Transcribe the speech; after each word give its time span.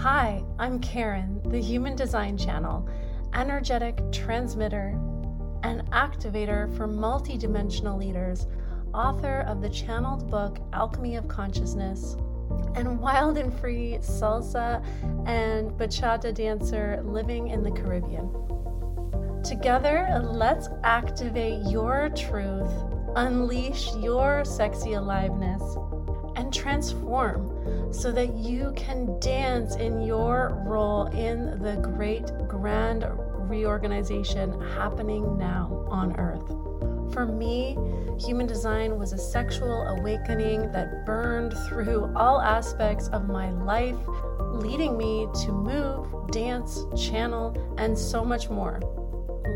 Hi, 0.00 0.44
I'm 0.58 0.78
Karen, 0.78 1.40
the 1.46 1.58
Human 1.58 1.96
Design 1.96 2.36
Channel, 2.36 2.86
energetic 3.34 3.98
transmitter 4.12 4.88
and 5.62 5.90
activator 5.90 6.76
for 6.76 6.86
multidimensional 6.86 7.98
leaders, 7.98 8.46
author 8.92 9.40
of 9.48 9.62
the 9.62 9.70
channeled 9.70 10.30
book 10.30 10.58
Alchemy 10.74 11.16
of 11.16 11.26
Consciousness, 11.28 12.14
and 12.74 13.00
wild 13.00 13.38
and 13.38 13.52
free 13.58 13.96
salsa 14.02 14.84
and 15.26 15.70
bachata 15.72 16.32
dancer 16.32 17.02
living 17.02 17.48
in 17.48 17.62
the 17.62 17.70
Caribbean. 17.70 18.30
Together, 19.42 20.20
let's 20.22 20.68
activate 20.84 21.66
your 21.68 22.10
truth, 22.10 22.70
unleash 23.16 23.92
your 23.96 24.44
sexy 24.44 24.92
aliveness, 24.92 25.62
and 26.36 26.52
transform 26.52 27.55
so 27.90 28.12
that 28.12 28.34
you 28.34 28.72
can 28.76 29.18
dance 29.20 29.76
in 29.76 30.02
your 30.02 30.62
role 30.66 31.06
in 31.06 31.62
the 31.62 31.76
great 31.76 32.26
grand 32.48 33.04
reorganization 33.48 34.60
happening 34.72 35.38
now 35.38 35.86
on 35.88 36.16
Earth. 36.16 36.46
For 37.12 37.24
me, 37.24 37.78
human 38.18 38.46
design 38.46 38.98
was 38.98 39.12
a 39.12 39.18
sexual 39.18 39.82
awakening 39.98 40.72
that 40.72 41.06
burned 41.06 41.54
through 41.68 42.12
all 42.16 42.40
aspects 42.40 43.08
of 43.08 43.28
my 43.28 43.50
life, 43.50 43.96
leading 44.50 44.98
me 44.98 45.26
to 45.44 45.52
move, 45.52 46.30
dance, 46.30 46.84
channel, 46.96 47.56
and 47.78 47.96
so 47.96 48.24
much 48.24 48.50
more. 48.50 48.80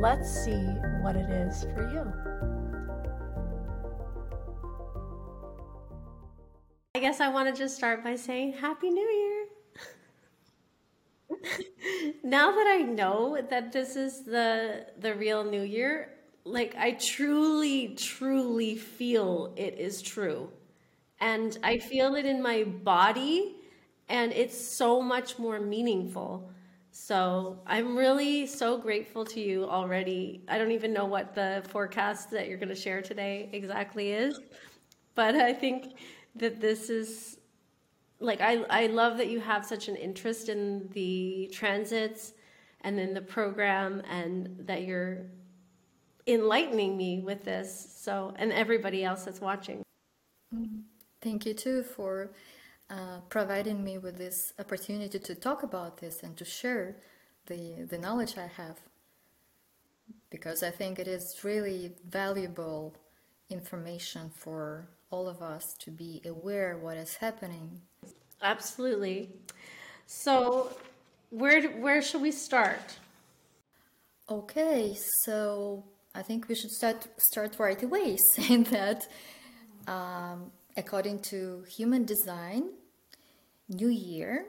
Let's 0.01 0.45
see 0.45 0.63
what 1.03 1.17
it 1.17 1.29
is 1.29 1.65
for 1.75 1.91
you. 1.93 2.50
I 7.01 7.03
guess 7.03 7.19
I 7.19 7.29
want 7.29 7.49
to 7.49 7.59
just 7.59 7.77
start 7.77 8.05
by 8.05 8.15
saying 8.15 8.53
Happy 8.53 8.91
New 8.91 9.47
Year. 11.31 11.47
now 12.23 12.51
that 12.51 12.67
I 12.69 12.83
know 12.83 13.41
that 13.49 13.73
this 13.73 13.97
is 13.97 14.27
the 14.27 14.85
the 14.99 15.15
real 15.15 15.43
New 15.43 15.63
Year, 15.63 16.13
like 16.45 16.75
I 16.77 16.91
truly, 16.91 17.95
truly 17.95 18.77
feel 18.77 19.55
it 19.57 19.79
is 19.79 20.03
true. 20.03 20.51
And 21.23 21.57
I 21.63 21.79
feel 21.79 22.17
it 22.17 22.27
in 22.27 22.43
my 22.43 22.65
body, 22.65 23.57
and 24.11 24.31
it's 24.35 24.61
so 24.61 25.01
much 25.01 25.39
more 25.39 25.59
meaningful. 25.59 26.51
So 26.91 27.61
I'm 27.67 27.97
really 27.97 28.47
so 28.47 28.77
grateful 28.77 29.25
to 29.25 29.41
you 29.41 29.65
already. 29.65 30.43
I 30.49 30.59
don't 30.59 30.73
even 30.73 30.93
know 30.93 31.07
what 31.07 31.35
the 31.35 31.63
forecast 31.71 32.31
that 32.33 32.47
you're 32.47 32.59
going 32.59 32.69
to 32.69 32.75
share 32.75 33.01
today 33.01 33.49
exactly 33.55 34.13
is, 34.13 34.39
but 35.15 35.35
I 35.35 35.55
think 35.55 35.95
that 36.37 36.61
this 36.61 36.91
is 36.91 37.39
like 38.21 38.41
I, 38.41 38.63
I 38.71 38.87
love 38.87 39.17
that 39.19 39.29
you 39.29 39.41
have 39.41 39.65
such 39.65 39.89
an 39.89 39.97
interest 39.97 40.49
in 40.49 40.89
the 40.93 41.51
transits 41.53 42.35
and 42.83 43.01
in 43.01 43.15
the 43.15 43.21
program 43.21 44.03
and 44.09 44.55
that 44.67 44.83
you're 44.83 45.27
enlightening 46.27 46.97
me 46.97 47.21
with 47.21 47.45
this 47.45 47.95
so 47.97 48.35
and 48.37 48.53
everybody 48.53 49.05
else 49.05 49.25
that's 49.25 49.41
watching. 49.41 49.83
Thank 51.23 51.47
you 51.47 51.55
too 51.55 51.83
for 51.83 52.33
uh, 52.89 53.21
providing 53.29 53.83
me 53.83 53.99
with 53.99 54.19
this 54.19 54.53
opportunity 54.59 55.19
to 55.19 55.35
talk 55.35 55.63
about 55.63 55.99
this 55.99 56.23
and 56.23 56.37
to 56.37 56.45
share 56.45 56.97
the 57.47 57.87
the 57.89 57.99
knowledge 57.99 58.37
i 58.37 58.47
have. 58.47 58.79
Because 60.31 60.63
i 60.63 60.71
think 60.71 60.99
it 60.99 61.09
is 61.09 61.41
really 61.43 61.93
valuable 62.09 62.95
information 63.49 64.31
for 64.31 64.89
all 65.11 65.29
of 65.29 65.43
us 65.43 65.65
to 65.81 65.91
be 65.91 66.23
aware 66.25 66.77
what 66.77 66.97
is 66.97 67.17
happening. 67.17 67.81
Absolutely. 68.43 69.31
So 70.07 70.71
where 71.31 71.69
where 71.71 72.03
should 72.03 72.23
we 72.23 72.33
start? 72.33 72.99
Okay 74.29 74.97
so 75.25 75.85
I 76.15 76.23
think 76.23 76.49
we 76.49 76.55
should 76.55 76.71
start 76.71 77.07
start 77.19 77.57
right 77.59 77.81
away, 77.83 78.17
saying 78.35 78.65
that 78.65 79.07
um, 79.87 80.51
according 80.77 81.21
to 81.31 81.65
human 81.69 82.05
design, 82.05 82.71
New 83.69 83.89
Year 83.89 84.47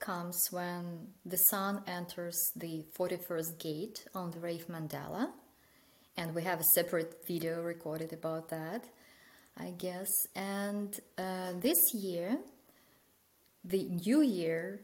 comes 0.00 0.36
when 0.50 1.06
the 1.24 1.36
sun 1.36 1.82
enters 1.86 2.36
the 2.56 2.84
41st 2.98 3.60
gate 3.60 4.04
on 4.14 4.32
the 4.32 4.40
Rave 4.40 4.66
Mandala, 4.66 5.30
and 6.16 6.34
we 6.34 6.42
have 6.42 6.58
a 6.58 6.64
separate 6.74 7.24
video 7.28 7.62
recorded 7.62 8.12
about 8.12 8.48
that, 8.48 8.84
I 9.56 9.70
guess. 9.70 10.10
And 10.34 10.98
uh, 11.18 11.52
this 11.60 11.94
year, 11.94 12.38
the 13.64 13.84
New 13.84 14.22
Year 14.22 14.80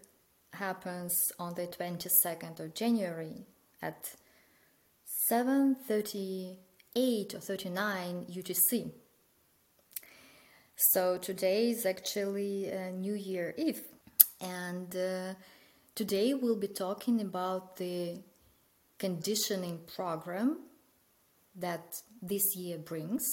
happens 0.52 1.12
on 1.38 1.54
the 1.54 1.66
22nd 1.66 2.60
of 2.60 2.74
January 2.74 3.46
at 3.82 4.14
7.38 5.30 7.34
or 7.34 7.40
39 7.40 8.26
UTC. 8.30 8.92
So 10.76 11.18
today 11.18 11.70
is 11.70 11.84
actually 11.84 12.68
a 12.68 12.92
New 12.92 13.14
Year 13.14 13.52
Eve. 13.58 13.82
And 14.40 14.94
uh, 14.94 15.34
today 15.94 16.34
we'll 16.34 16.56
be 16.56 16.68
talking 16.68 17.20
about 17.20 17.76
the 17.76 18.22
conditioning 18.98 19.80
program 19.96 20.60
that 21.56 21.96
this 22.22 22.56
year 22.56 22.78
brings. 22.78 23.24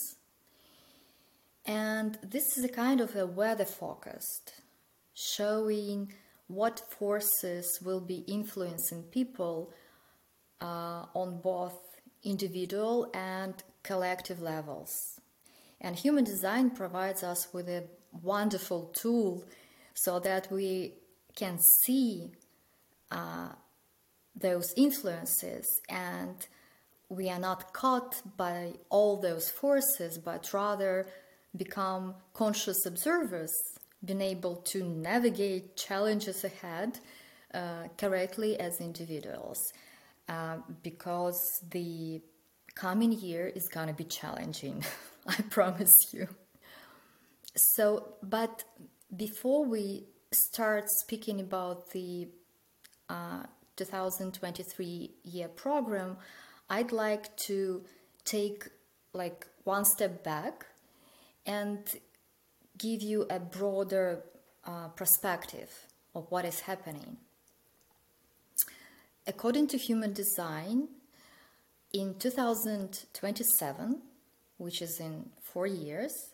And 1.66 2.18
this 2.22 2.58
is 2.58 2.64
a 2.64 2.70
kind 2.70 3.02
of 3.02 3.16
a 3.16 3.26
weather 3.26 3.66
focused, 3.66 4.62
showing 5.14 6.14
what 6.48 6.80
forces 7.00 7.80
will 7.84 8.02
be 8.02 8.24
influencing 8.28 9.04
people 9.04 9.74
uh, 10.62 11.06
on 11.14 11.42
both 11.42 11.78
individual 12.24 13.10
and 13.14 13.56
collective 13.84 14.42
levels. 14.42 14.92
And 15.82 15.96
human 15.96 16.24
design 16.24 16.70
provides 16.72 17.24
us 17.24 17.48
with 17.54 17.68
a 17.68 17.86
wonderful 18.22 18.92
tool 18.96 19.46
so 19.94 20.20
that 20.20 20.52
we 20.52 20.94
can 21.36 21.60
see 21.60 22.32
uh, 23.12 23.50
those 24.36 24.74
influences 24.76 25.66
and 25.90 26.48
we 27.10 27.30
are 27.30 27.40
not 27.40 27.74
caught 27.74 28.22
by 28.38 28.74
all 28.90 29.18
those 29.18 29.50
forces, 29.50 30.18
but 30.18 30.52
rather 30.54 31.08
become 31.56 32.16
conscious 32.34 32.86
observers, 32.86 33.54
being 34.04 34.22
able 34.22 34.58
to 34.58 34.84
navigate 34.84 35.76
challenges 35.76 36.44
ahead 36.44 37.00
uh, 37.54 37.88
correctly 37.98 38.60
as 38.60 38.80
individuals. 38.82 39.60
Uh, 40.28 40.58
because 40.82 41.40
the 41.70 42.20
coming 42.74 43.12
year 43.12 43.48
is 43.48 43.68
going 43.68 43.88
to 43.88 43.94
be 43.94 44.04
challenging. 44.04 44.84
I 45.28 45.42
promise 45.50 45.94
you. 46.12 46.28
So, 47.56 48.16
but 48.22 48.64
before 49.16 49.66
we 49.66 50.06
start 50.32 50.90
speaking 50.90 51.40
about 51.40 51.92
the 51.92 52.28
uh, 53.10 53.44
2023 53.78 55.12
year 55.24 55.48
program, 55.48 56.18
I'd 56.70 56.92
like 56.92 57.36
to 57.48 57.84
take 58.26 58.68
like 59.14 59.48
one 59.64 59.86
step 59.86 60.24
back 60.24 60.66
and 61.46 61.80
give 62.78 63.02
you 63.02 63.26
a 63.30 63.40
broader 63.40 64.24
uh, 64.66 64.88
perspective 64.90 65.72
of 66.14 66.26
what 66.30 66.46
is 66.46 66.62
happening. 66.62 67.18
According 69.28 69.68
to 69.68 69.78
human 69.78 70.14
design, 70.14 70.88
in 71.94 72.16
2027, 72.16 74.02
which 74.58 74.82
is 74.82 75.00
in 75.00 75.30
four 75.42 75.66
years, 75.66 76.32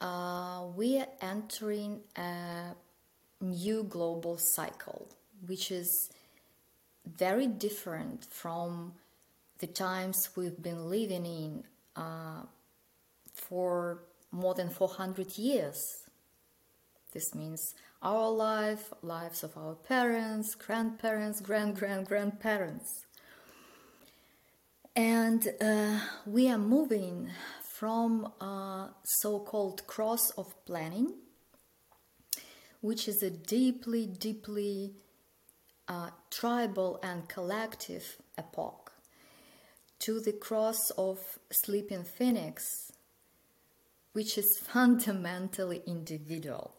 uh, 0.00 0.62
we 0.76 0.98
are 0.98 1.08
entering 1.20 2.00
a 2.16 2.74
new 3.40 3.82
global 3.82 4.38
cycle, 4.38 5.08
which 5.46 5.70
is 5.70 6.10
very 7.04 7.46
different 7.46 8.24
from 8.24 8.92
the 9.58 9.66
times 9.66 10.30
we've 10.36 10.62
been 10.62 10.88
living 10.88 11.26
in 11.26 11.64
uh, 11.96 12.42
for 13.34 14.02
more 14.32 14.54
than 14.54 14.68
400 14.68 15.38
years. 15.38 16.04
This 17.12 17.34
means 17.34 17.74
our 18.02 18.30
life, 18.30 18.92
lives 19.02 19.42
of 19.42 19.56
our 19.56 19.74
parents, 19.74 20.54
grandparents, 20.54 21.40
grand 21.40 21.76
grand 21.76 22.06
grandparents. 22.06 23.04
And 24.94 25.48
uh, 25.60 26.00
we 26.26 26.48
are 26.48 26.58
moving 26.58 27.30
from 27.62 28.26
a 28.40 28.90
so 29.04 29.40
called 29.40 29.86
cross 29.86 30.30
of 30.30 30.54
planning, 30.66 31.14
which 32.80 33.08
is 33.08 33.22
a 33.22 33.30
deeply, 33.30 34.06
deeply 34.06 34.92
uh, 35.88 36.10
tribal 36.30 37.00
and 37.02 37.28
collective 37.28 38.18
epoch, 38.38 38.92
to 40.00 40.20
the 40.20 40.32
cross 40.32 40.90
of 40.96 41.18
sleeping 41.50 42.04
phoenix, 42.04 42.89
which 44.12 44.36
is 44.36 44.58
fundamentally 44.58 45.82
individual. 45.86 46.74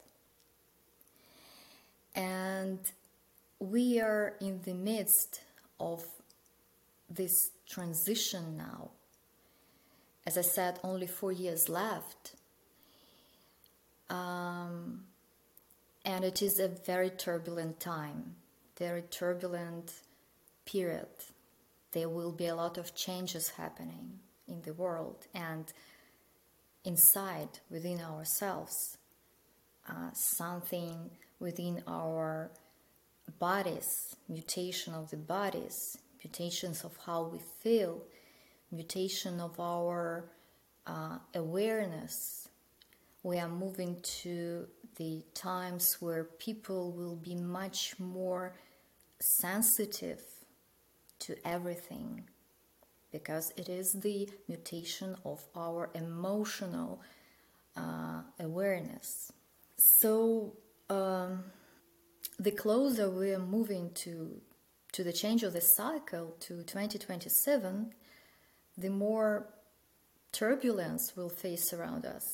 And 2.14 2.80
we 3.60 4.02
are 4.02 4.34
in 4.42 4.62
the 4.64 4.74
midst 4.74 5.42
of 5.80 6.04
this 7.10 7.52
transition 7.68 8.58
now. 8.58 8.90
As 10.26 10.38
I 10.38 10.42
said, 10.42 10.80
only 10.84 11.08
four 11.08 11.32
years 11.32 11.70
left. 11.70 12.36
Um, 14.10 15.06
and 16.04 16.26
it 16.26 16.42
is 16.42 16.60
a 16.60 16.68
very 16.68 17.10
turbulent 17.10 17.80
time, 17.80 18.36
very 18.78 19.04
turbulent 19.04 19.94
period. 20.66 21.08
There 21.92 22.10
will 22.10 22.32
be 22.32 22.48
a 22.48 22.56
lot 22.56 22.78
of 22.78 22.96
changes 22.96 23.50
happening 23.50 24.20
in 24.48 24.62
the 24.64 24.74
world 24.74 25.28
and 25.34 25.66
inside, 26.84 27.60
within 27.70 28.02
ourselves. 28.02 28.98
Uh, 29.90 30.12
something 30.14 31.10
within 31.40 31.84
our 31.88 32.52
bodies, 33.40 34.16
mutation 34.30 34.94
of 34.94 35.10
the 35.10 35.18
bodies, 35.18 35.98
mutations 36.24 36.84
of 36.84 36.96
how 37.06 37.24
we 37.24 37.40
feel, 37.62 38.02
mutation 38.72 39.40
of 39.40 39.60
our 39.60 40.30
uh, 40.86 41.18
awareness. 41.36 42.48
We 43.24 43.40
are 43.40 43.50
moving 43.50 44.02
to 44.22 44.68
the 44.98 45.24
times 45.34 45.98
where 46.00 46.24
people 46.24 46.92
will 46.92 47.16
be 47.16 47.36
much 47.36 47.96
more 48.00 48.56
sensitive 49.20 50.22
to 51.20 51.36
everything 51.46 52.28
because 53.12 53.52
it 53.58 53.70
is 53.70 53.92
the 54.02 54.30
mutation 54.48 55.16
of 55.26 55.40
our 55.56 55.90
emotional 55.94 57.02
uh, 57.76 58.22
awareness. 58.40 59.32
So, 59.78 60.54
um, 60.90 61.44
the 62.40 62.52
closer 62.52 63.10
we 63.10 63.32
are 63.32 63.40
moving 63.40 63.92
to 64.04 64.42
to 64.94 65.04
the 65.04 65.14
change 65.14 65.44
of 65.44 65.54
the 65.54 65.62
cycle 65.62 66.36
to 66.42 66.64
2027, 66.64 67.94
the 68.78 68.90
more 68.90 69.48
turbulence 70.34 71.14
we'll 71.16 71.30
face 71.30 71.72
around 71.72 72.06
us. 72.06 72.26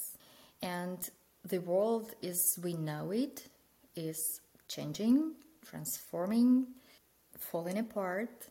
And 0.62 0.98
the 1.44 1.60
world 1.60 2.16
as 2.24 2.42
we 2.64 2.74
know 2.74 3.12
it 3.12 3.48
is 3.96 4.42
changing, 4.68 5.34
transforming, 5.66 6.68
falling 7.38 7.78
apart, 7.78 8.48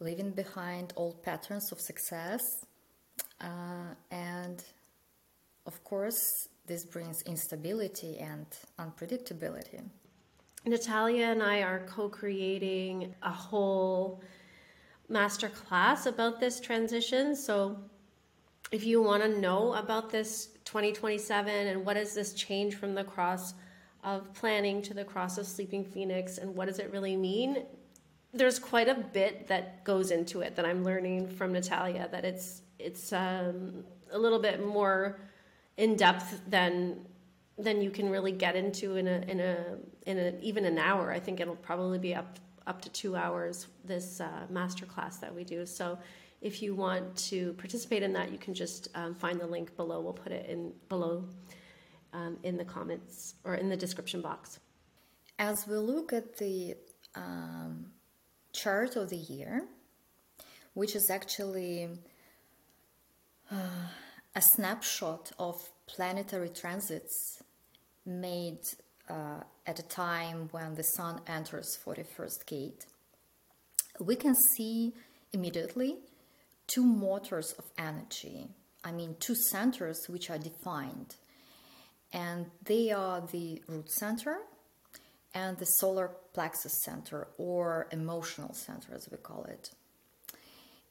leaving 0.00 0.30
behind 0.30 0.92
old 0.96 1.22
patterns 1.22 1.72
of 1.72 1.80
success. 1.80 2.64
Uh, 3.40 3.94
and 4.10 4.62
of 5.66 5.82
course, 5.84 6.48
this 6.66 6.84
brings 6.84 7.22
instability 7.22 8.18
and 8.18 8.46
unpredictability. 8.78 9.82
Natalia 10.64 11.26
and 11.26 11.42
I 11.42 11.62
are 11.62 11.80
co 11.86 12.08
creating 12.08 13.14
a 13.22 13.30
whole 13.30 14.20
master 15.08 15.48
class 15.48 16.06
about 16.06 16.40
this 16.40 16.58
transition. 16.60 17.36
So, 17.36 17.78
if 18.72 18.84
you 18.84 19.00
want 19.00 19.22
to 19.22 19.28
know 19.40 19.74
about 19.74 20.10
this 20.10 20.48
2027 20.64 21.68
and 21.68 21.86
what 21.86 21.96
is 21.96 22.14
this 22.14 22.34
change 22.34 22.74
from 22.74 22.94
the 22.96 23.04
cross 23.04 23.54
of 24.02 24.32
planning 24.34 24.82
to 24.82 24.94
the 24.94 25.04
cross 25.04 25.38
of 25.38 25.46
sleeping 25.46 25.84
phoenix 25.84 26.38
and 26.38 26.54
what 26.54 26.66
does 26.66 26.80
it 26.80 26.90
really 26.90 27.16
mean, 27.16 27.64
there's 28.36 28.58
quite 28.58 28.88
a 28.88 28.94
bit 28.94 29.48
that 29.48 29.84
goes 29.84 30.10
into 30.10 30.40
it 30.40 30.56
that 30.56 30.64
I'm 30.64 30.84
learning 30.84 31.28
from 31.28 31.52
Natalia. 31.52 32.08
That 32.10 32.24
it's 32.24 32.62
it's 32.78 33.12
um, 33.12 33.84
a 34.12 34.18
little 34.18 34.38
bit 34.38 34.64
more 34.64 35.18
in 35.76 35.96
depth 35.96 36.40
than 36.48 37.06
than 37.58 37.80
you 37.80 37.90
can 37.90 38.10
really 38.10 38.32
get 38.32 38.54
into 38.54 38.96
in 38.96 39.08
a 39.08 39.20
in 39.28 39.40
a 39.40 39.56
in 40.06 40.18
a 40.18 40.38
even 40.40 40.64
an 40.64 40.78
hour. 40.78 41.10
I 41.10 41.18
think 41.18 41.40
it'll 41.40 41.56
probably 41.56 41.98
be 41.98 42.14
up 42.14 42.38
up 42.66 42.82
to 42.82 42.88
two 42.90 43.16
hours. 43.16 43.66
This 43.84 44.20
uh, 44.20 44.46
master 44.50 44.86
class 44.86 45.18
that 45.18 45.34
we 45.34 45.44
do. 45.44 45.64
So 45.66 45.98
if 46.42 46.62
you 46.62 46.74
want 46.74 47.16
to 47.16 47.54
participate 47.54 48.02
in 48.02 48.12
that, 48.12 48.30
you 48.30 48.38
can 48.38 48.54
just 48.54 48.88
um, 48.94 49.14
find 49.14 49.40
the 49.40 49.46
link 49.46 49.74
below. 49.76 50.00
We'll 50.00 50.12
put 50.12 50.32
it 50.32 50.46
in 50.46 50.72
below 50.88 51.24
um, 52.12 52.36
in 52.42 52.56
the 52.56 52.64
comments 52.64 53.34
or 53.44 53.54
in 53.54 53.68
the 53.68 53.76
description 53.76 54.20
box. 54.20 54.60
As 55.38 55.66
we 55.66 55.76
look 55.76 56.12
at 56.12 56.36
the 56.36 56.76
um, 57.14 57.86
chart 58.62 58.96
of 58.96 59.10
the 59.10 59.16
year, 59.16 59.64
which 60.74 60.94
is 60.96 61.08
actually 61.10 61.88
uh, 63.50 63.56
a 64.34 64.42
snapshot 64.54 65.32
of 65.38 65.56
planetary 65.86 66.48
transits 66.48 67.42
made 68.04 68.58
uh, 69.08 69.40
at 69.66 69.78
a 69.78 69.82
time 69.82 70.48
when 70.52 70.74
the 70.74 70.82
sun 70.82 71.20
enters 71.26 71.78
41st 71.84 72.46
gate, 72.46 72.86
we 74.00 74.16
can 74.16 74.34
see 74.56 74.92
immediately 75.32 75.96
two 76.66 76.84
motors 76.84 77.52
of 77.58 77.64
energy. 77.78 78.48
I 78.84 78.92
mean, 78.92 79.16
two 79.18 79.34
centers 79.34 80.06
which 80.08 80.30
are 80.30 80.38
defined, 80.38 81.16
and 82.12 82.46
they 82.64 82.92
are 82.92 83.20
the 83.20 83.62
root 83.68 83.90
center 83.90 84.38
and 85.36 85.58
the 85.58 85.66
solar 85.66 86.12
plexus 86.32 86.82
center, 86.82 87.28
or 87.36 87.88
emotional 87.92 88.54
center, 88.54 88.94
as 88.94 89.06
we 89.12 89.18
call 89.18 89.44
it. 89.44 89.70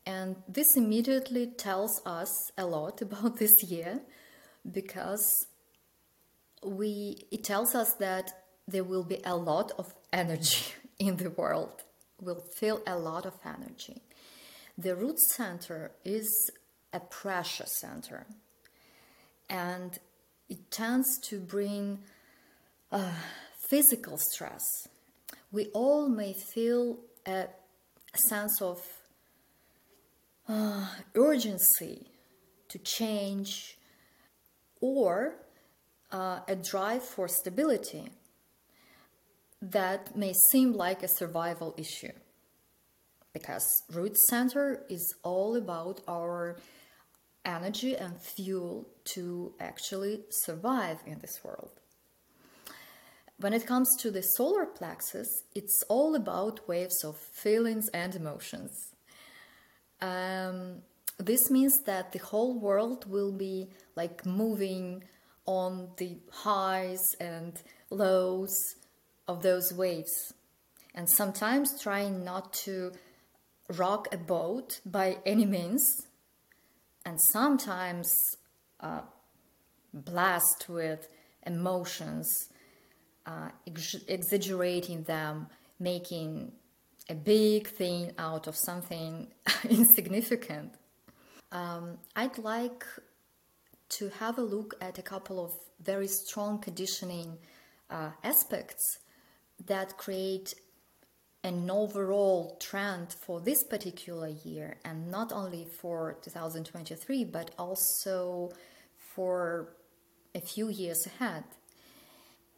And 0.06 0.36
this 0.48 0.78
immediately 0.78 1.48
tells 1.48 2.00
us 2.06 2.30
a 2.56 2.66
lot 2.68 3.02
about 3.08 3.40
this 3.40 3.64
year 3.64 4.02
because 4.72 5.26
we 6.64 7.26
it 7.32 7.44
tells 7.44 7.74
us 7.74 7.94
that 7.96 8.44
there 8.68 8.84
will 8.84 9.04
be 9.04 9.20
a 9.26 9.36
lot 9.36 9.72
of 9.80 9.94
energy 10.14 10.66
in 11.00 11.18
the 11.18 11.32
world 11.32 11.84
will 12.22 12.44
feel 12.56 12.82
a 12.88 12.98
lot 12.98 13.26
of 13.26 13.34
energy 13.46 14.02
the 14.78 14.96
root 14.96 15.20
center 15.20 15.92
is 16.04 16.50
a 16.92 17.00
pressure 17.00 17.68
center 17.68 18.26
and 19.50 20.00
it 20.50 20.72
tends 20.72 21.20
to 21.20 21.40
bring 21.40 22.00
uh, 22.92 23.12
physical 23.70 24.18
stress 24.18 24.64
we 25.56 25.68
all 25.68 26.10
may 26.10 26.34
feel 26.34 26.98
a, 27.26 27.48
sense 28.16 28.62
of 28.62 28.80
uh, 30.48 30.88
urgency 31.16 32.08
to 32.70 32.78
change 32.80 33.78
or 34.80 35.36
uh, 36.14 36.40
a 36.48 36.56
drive 36.56 37.04
for 37.04 37.28
stability 37.28 38.08
that 39.62 40.16
may 40.16 40.34
seem 40.50 40.72
like 40.72 41.04
a 41.04 41.10
survival 41.10 41.74
issue. 41.78 42.14
Because 43.34 43.68
root 43.92 44.16
center 44.30 44.84
is 44.90 45.14
all 45.24 45.58
about 45.58 46.00
our 46.08 46.56
energy 47.44 47.98
and 47.98 48.22
fuel 48.22 48.88
to 49.14 49.54
actually 49.60 50.22
survive 50.30 51.00
in 51.06 51.20
this 51.20 51.44
world 51.44 51.72
when 53.38 53.54
it 53.54 53.66
comes 53.66 53.90
to 54.00 54.12
the 54.12 54.22
solar 54.22 54.66
plexus 54.66 55.28
it's 55.54 55.84
all 55.90 56.16
about 56.16 56.68
waves 56.68 57.04
of 57.04 57.18
feelings 57.18 57.88
and 57.94 58.16
emotions. 58.16 58.72
Um, 60.02 60.82
this 61.18 61.50
means 61.50 61.80
that 61.86 62.12
the 62.12 62.20
whole 62.20 62.60
world 62.60 63.10
will 63.10 63.32
be 63.32 63.70
like 63.96 64.26
moving 64.26 65.04
on 65.46 65.90
the 65.98 66.18
highs 66.32 67.04
and 67.20 67.62
lows 67.90 68.56
of 69.28 69.42
those 69.42 69.72
waves, 69.74 70.34
and 70.94 71.10
sometimes 71.10 71.82
trying 71.82 72.24
not 72.24 72.54
to 72.54 72.92
rock 73.78 74.08
a 74.12 74.18
boat 74.18 74.82
by 74.86 75.18
any 75.26 75.46
means, 75.46 75.84
and 77.06 77.20
sometimes 77.22 78.12
uh, 78.80 79.02
blast 79.94 80.66
with 80.68 81.08
emotions, 81.46 82.50
uh, 83.26 83.50
ex- 83.68 84.04
exaggerating 84.08 85.04
them, 85.04 85.48
making 85.80 86.52
a 87.10 87.16
big 87.16 87.68
thing 87.68 88.12
out 88.18 88.48
of 88.48 88.56
something 88.56 89.28
insignificant. 89.70 90.74
Um, 91.52 91.98
I'd 92.16 92.38
like 92.38 92.84
to 93.90 94.10
have 94.20 94.38
a 94.38 94.42
look 94.42 94.76
at 94.82 94.98
a 94.98 95.02
couple 95.02 95.44
of 95.44 95.52
very 95.82 96.08
strong 96.08 96.60
conditioning 96.60 97.38
uh, 97.90 98.10
aspects 98.24 99.00
that 99.66 99.98
create 99.98 100.54
an 101.44 101.70
overall 101.70 102.58
trend 102.60 103.14
for 103.14 103.40
this 103.40 103.64
particular 103.64 104.30
year 104.44 104.78
and 104.84 105.12
not 105.12 105.32
only 105.32 105.66
for 105.80 106.18
2023 106.24 107.24
but 107.26 107.52
also 107.60 108.52
for 108.98 109.70
a 110.34 110.42
few 110.42 110.70
years 110.70 111.06
ahead. 111.06 111.44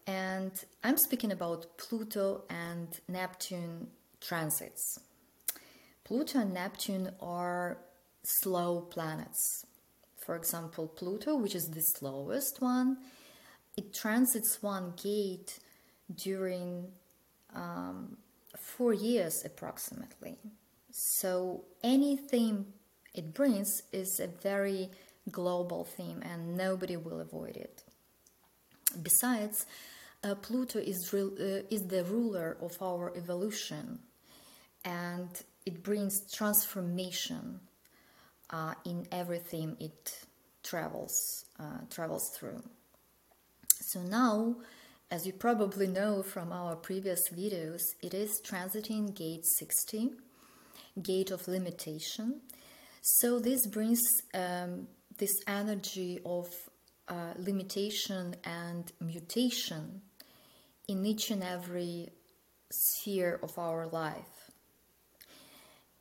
And 0.08 0.54
I'm 0.86 0.98
speaking 0.98 1.34
about 1.34 1.78
Pluto 1.78 2.46
and 2.50 2.88
Neptune 3.10 3.88
transits. 4.22 5.00
Pluto 6.06 6.40
and 6.40 6.54
Neptune 6.54 7.12
are 7.22 7.78
slow 8.24 8.82
planets. 8.82 9.66
For 10.26 10.38
example, 10.38 10.88
Pluto, 10.88 11.36
which 11.36 11.56
is 11.56 11.66
the 11.66 11.82
slowest 11.82 12.62
one, 12.62 12.98
it 13.76 13.94
transits 13.94 14.64
one 14.64 14.94
gate 15.02 15.60
during 16.16 16.88
um, 17.54 18.16
four 18.58 18.94
years 18.94 19.44
approximately. 19.44 20.38
So 20.90 21.66
any 21.84 22.16
theme 22.16 22.68
it 23.14 23.34
brings 23.34 23.82
is 23.92 24.22
a 24.22 24.28
very 24.28 24.90
global 25.30 25.84
theme 25.84 26.22
and 26.24 26.56
nobody 26.56 26.96
will 26.96 27.20
avoid 27.20 27.58
it. 27.58 27.84
Besides, 29.02 29.66
uh, 30.24 30.36
Pluto 30.36 30.80
is, 30.80 31.14
uh, 31.14 31.62
is 31.70 31.88
the 31.88 32.04
ruler 32.06 32.58
of 32.62 32.72
our 32.82 33.16
evolution 33.16 34.00
and 34.84 35.30
it 35.66 35.84
brings 35.84 36.32
transformation 36.32 37.60
uh, 38.50 38.74
in 38.86 39.06
everything 39.12 39.76
it 39.80 40.26
travels 40.64 41.46
uh, 41.60 41.80
travels 41.90 42.30
through. 42.38 42.62
So 43.82 44.02
now, 44.02 44.58
as 45.12 45.26
you 45.26 45.34
probably 45.34 45.88
know 45.88 46.24
from 46.24 46.52
our 46.52 46.76
previous 46.76 47.30
videos, 47.30 47.82
it 48.02 48.14
is 48.14 48.42
transiting 48.44 49.16
gate 49.16 49.46
60, 49.46 50.12
gate 51.02 51.32
of 51.32 51.48
limitation. 51.48 52.42
So 53.02 53.40
this 53.40 53.66
brings 53.68 54.02
um, 54.34 54.88
this 55.18 55.42
energy 55.48 56.20
of 56.26 56.48
uh, 57.08 57.34
limitation 57.38 58.36
and 58.44 58.92
mutation 59.00 60.02
in 60.88 61.06
each 61.06 61.32
and 61.32 61.44
every 61.44 62.10
sphere 62.70 63.40
of 63.42 63.58
our 63.58 63.88
life. 63.88 64.52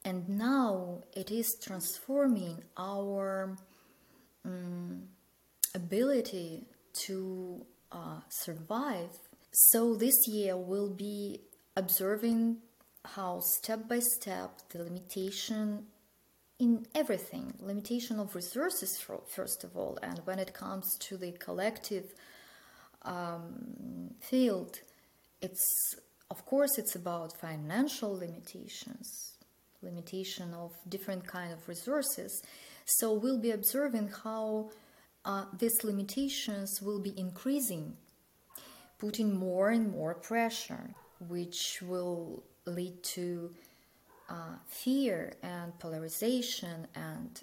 And 0.05 0.29
now 0.29 1.03
it 1.15 1.31
is 1.31 1.57
transforming 1.61 2.63
our 2.77 3.57
um, 4.45 5.09
ability 5.75 6.65
to 7.07 7.67
uh, 7.91 8.21
survive. 8.29 9.11
So 9.53 9.97
this 9.97 10.29
year 10.29 10.57
we'll 10.57 10.95
be 10.95 11.41
observing 11.77 12.59
how 13.05 13.41
step 13.41 13.89
by 13.89 13.99
step 14.01 14.51
the 14.71 14.83
limitation 14.83 15.87
in 16.59 16.87
everything 16.95 17.53
limitation 17.61 18.19
of 18.19 18.35
resources 18.35 19.05
first 19.27 19.63
of 19.63 19.77
all 19.77 19.99
and 20.03 20.21
when 20.25 20.39
it 20.39 20.55
comes 20.55 20.97
to 20.99 21.17
the 21.17 21.33
collective 21.33 22.15
um, 23.03 23.76
field 24.31 24.81
it's 25.41 25.97
of 26.31 26.45
course 26.47 26.79
it's 26.79 26.95
about 26.95 27.37
financial 27.39 28.13
limitations 28.17 29.35
limitation 29.83 30.55
of 30.55 30.73
different 30.89 31.27
kind 31.27 31.53
of 31.53 31.69
resources 31.69 32.43
so 32.85 33.13
we'll 33.13 33.41
be 33.41 33.51
observing 33.51 34.11
how 34.25 34.71
uh, 35.25 35.45
these 35.59 35.83
limitations 35.85 36.81
will 36.83 37.01
be 37.01 37.15
increasing 37.19 37.97
putting 38.99 39.37
more 39.37 39.71
and 39.71 39.91
more 39.91 40.15
pressure 40.15 40.91
which 41.29 41.81
will 41.83 42.43
lead 42.67 43.03
to 43.03 43.51
uh, 44.29 44.57
fear 44.67 45.35
and 45.43 45.79
polarization 45.79 46.87
and 46.95 47.43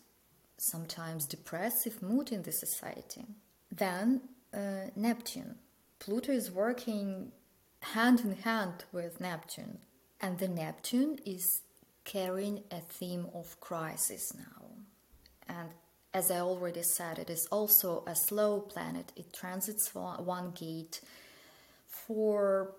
sometimes 0.58 1.26
depressive 1.26 2.02
mood 2.02 2.32
in 2.32 2.44
the 2.44 2.52
society. 2.52 3.26
Then 3.72 4.22
uh, 4.54 4.90
Neptune. 4.96 5.56
Pluto 6.04 6.34
is 6.34 6.52
working 6.52 7.32
hand 7.80 8.20
in 8.20 8.36
hand 8.36 8.84
with 8.92 9.22
Neptune, 9.22 9.78
and 10.20 10.38
the 10.38 10.50
Neptune 10.50 11.18
is 11.26 11.62
carrying 12.04 12.62
a 12.70 12.82
theme 12.82 13.28
of 13.34 13.58
crisis 13.62 14.34
now. 14.36 14.66
And 15.48 15.70
as 16.14 16.30
I 16.30 16.42
already 16.42 16.84
said, 16.84 17.20
it 17.20 17.30
is 17.30 17.48
also 17.50 18.04
a 18.06 18.18
slow 18.18 18.60
planet. 18.60 19.14
It 19.16 19.32
transits 19.32 19.96
one 19.96 20.52
gate 20.52 21.00
for 21.88 22.76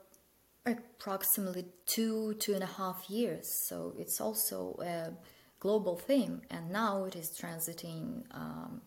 approximately 0.66 1.64
two, 1.86 2.34
two 2.34 2.52
and 2.52 2.62
a 2.62 2.74
half 2.76 3.08
years. 3.08 3.48
So 3.68 3.94
it's 3.98 4.20
also 4.20 4.78
a 4.82 5.12
global 5.60 5.96
theme. 5.96 6.42
And 6.50 6.70
now 6.70 7.04
it 7.04 7.16
is 7.16 7.30
transiting 7.30 8.24
um, 8.32 8.82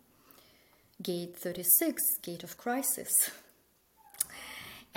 gate 1.01 1.35
36, 1.35 2.19
gate 2.21 2.43
of 2.43 2.55
crisis. 2.55 3.31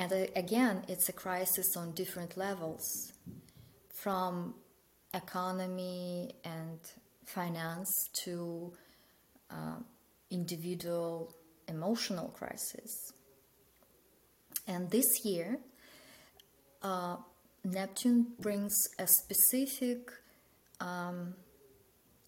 and 0.01 0.15
uh, 0.15 0.27
again, 0.35 0.83
it's 0.89 1.11
a 1.11 1.13
crisis 1.13 1.77
on 1.77 1.93
different 1.93 2.39
levels 2.39 3.13
from 3.93 4.55
economy 5.13 6.33
and 6.43 6.79
finance 7.27 8.09
to 8.25 8.73
uh, 9.51 9.77
individual 10.31 11.35
emotional 11.69 12.29
crisis. 12.29 13.13
And 14.67 14.91
this 14.91 15.23
year, 15.23 15.59
uh, 16.83 17.17
Neptune 17.63 18.29
brings 18.41 18.73
a 18.99 19.07
specific 19.07 20.11
um, 20.81 21.35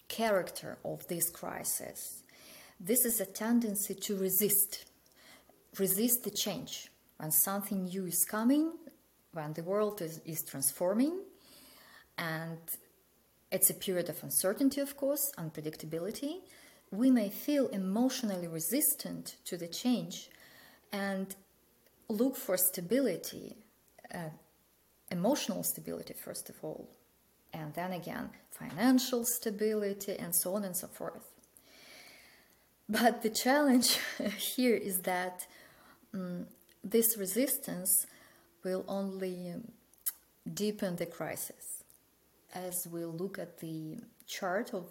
character 0.08 0.76
of 0.84 1.08
this 1.08 1.30
crisis. 1.30 2.22
This 2.78 3.06
is 3.06 3.18
a 3.18 3.26
tendency 3.26 3.94
to 3.94 4.16
resist, 4.18 4.84
resist 5.78 6.24
the 6.24 6.30
change. 6.30 6.91
When 7.22 7.30
something 7.30 7.84
new 7.84 8.06
is 8.06 8.24
coming, 8.24 8.72
when 9.30 9.52
the 9.52 9.62
world 9.62 10.02
is, 10.02 10.20
is 10.24 10.42
transforming, 10.42 11.20
and 12.18 12.58
it's 13.52 13.70
a 13.70 13.74
period 13.74 14.08
of 14.08 14.20
uncertainty, 14.24 14.80
of 14.80 14.96
course, 14.96 15.30
unpredictability, 15.38 16.40
we 16.90 17.12
may 17.12 17.28
feel 17.28 17.68
emotionally 17.68 18.48
resistant 18.48 19.36
to 19.44 19.56
the 19.56 19.68
change 19.68 20.30
and 20.90 21.36
look 22.08 22.34
for 22.34 22.56
stability, 22.56 23.54
uh, 24.12 24.30
emotional 25.12 25.62
stability, 25.62 26.14
first 26.14 26.50
of 26.50 26.56
all, 26.60 26.88
and 27.52 27.72
then 27.74 27.92
again, 27.92 28.30
financial 28.50 29.24
stability, 29.24 30.16
and 30.18 30.34
so 30.34 30.56
on 30.56 30.64
and 30.64 30.76
so 30.76 30.88
forth. 30.88 31.30
But 32.88 33.22
the 33.22 33.30
challenge 33.30 34.00
here 34.56 34.74
is 34.74 35.02
that 35.02 35.46
um, 36.12 36.46
this 36.84 37.16
resistance 37.16 38.06
will 38.64 38.84
only 38.88 39.54
deepen 40.52 40.96
the 40.96 41.06
crisis. 41.06 41.82
As 42.54 42.86
we 42.90 43.04
look 43.04 43.38
at 43.38 43.58
the 43.60 43.98
chart 44.26 44.74
of 44.74 44.90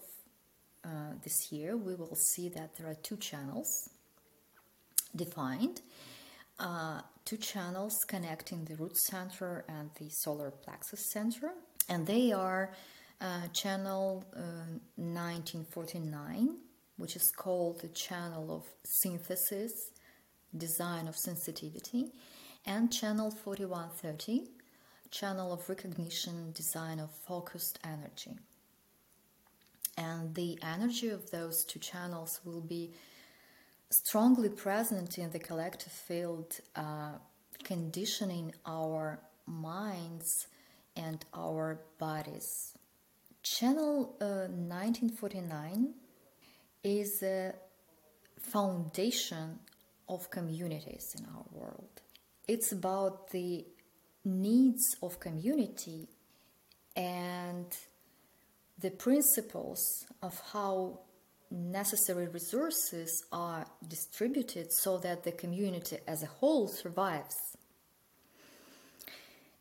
uh, 0.83 1.13
this 1.23 1.51
year, 1.51 1.77
we 1.77 1.95
will 1.95 2.15
see 2.15 2.49
that 2.49 2.75
there 2.75 2.87
are 2.87 2.95
two 2.95 3.17
channels 3.17 3.89
defined 5.15 5.81
uh, 6.61 7.01
two 7.25 7.37
channels 7.37 8.03
connecting 8.07 8.65
the 8.65 8.75
root 8.75 8.95
center 8.95 9.65
and 9.67 9.89
the 9.99 10.09
solar 10.09 10.51
plexus 10.51 11.11
center, 11.11 11.51
and 11.89 12.05
they 12.05 12.31
are 12.31 12.71
uh, 13.19 13.47
channel 13.47 14.23
uh, 14.35 14.39
1949, 14.95 16.57
which 16.97 17.15
is 17.15 17.31
called 17.31 17.81
the 17.81 17.87
channel 17.89 18.55
of 18.55 18.63
synthesis, 18.83 19.90
design 20.57 21.07
of 21.07 21.17
sensitivity, 21.17 22.11
and 22.65 22.91
channel 22.91 23.31
4130, 23.31 24.49
channel 25.09 25.53
of 25.53 25.67
recognition, 25.67 26.51
design 26.53 26.99
of 26.99 27.11
focused 27.11 27.79
energy. 27.83 28.37
And 29.97 30.33
the 30.35 30.57
energy 30.63 31.09
of 31.09 31.31
those 31.31 31.63
two 31.65 31.79
channels 31.79 32.39
will 32.45 32.61
be 32.61 32.91
strongly 33.89 34.49
present 34.49 35.17
in 35.17 35.31
the 35.31 35.39
collective 35.39 35.91
field, 35.91 36.59
uh, 36.75 37.13
conditioning 37.63 38.53
our 38.65 39.19
minds 39.45 40.47
and 40.95 41.23
our 41.33 41.81
bodies. 41.99 42.73
Channel 43.43 44.15
uh, 44.21 44.47
1949 44.47 45.93
is 46.83 47.21
a 47.21 47.53
foundation 48.39 49.59
of 50.07 50.29
communities 50.29 51.15
in 51.17 51.25
our 51.25 51.45
world. 51.51 52.01
It's 52.47 52.71
about 52.71 53.31
the 53.31 53.65
needs 54.23 54.95
of 55.01 55.19
community 55.19 56.07
and 56.95 57.65
the 58.79 58.91
principles 58.91 60.05
of 60.21 60.39
how 60.51 60.99
necessary 61.49 62.27
resources 62.27 63.25
are 63.31 63.65
distributed 63.87 64.71
so 64.71 64.97
that 64.99 65.23
the 65.23 65.31
community 65.31 65.97
as 66.07 66.23
a 66.23 66.27
whole 66.27 66.67
survives. 66.67 67.35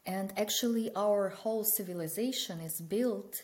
And 0.06 0.32
actually, 0.36 0.90
our 0.96 1.28
whole 1.28 1.64
civilization 1.64 2.60
is 2.60 2.80
built 2.80 3.42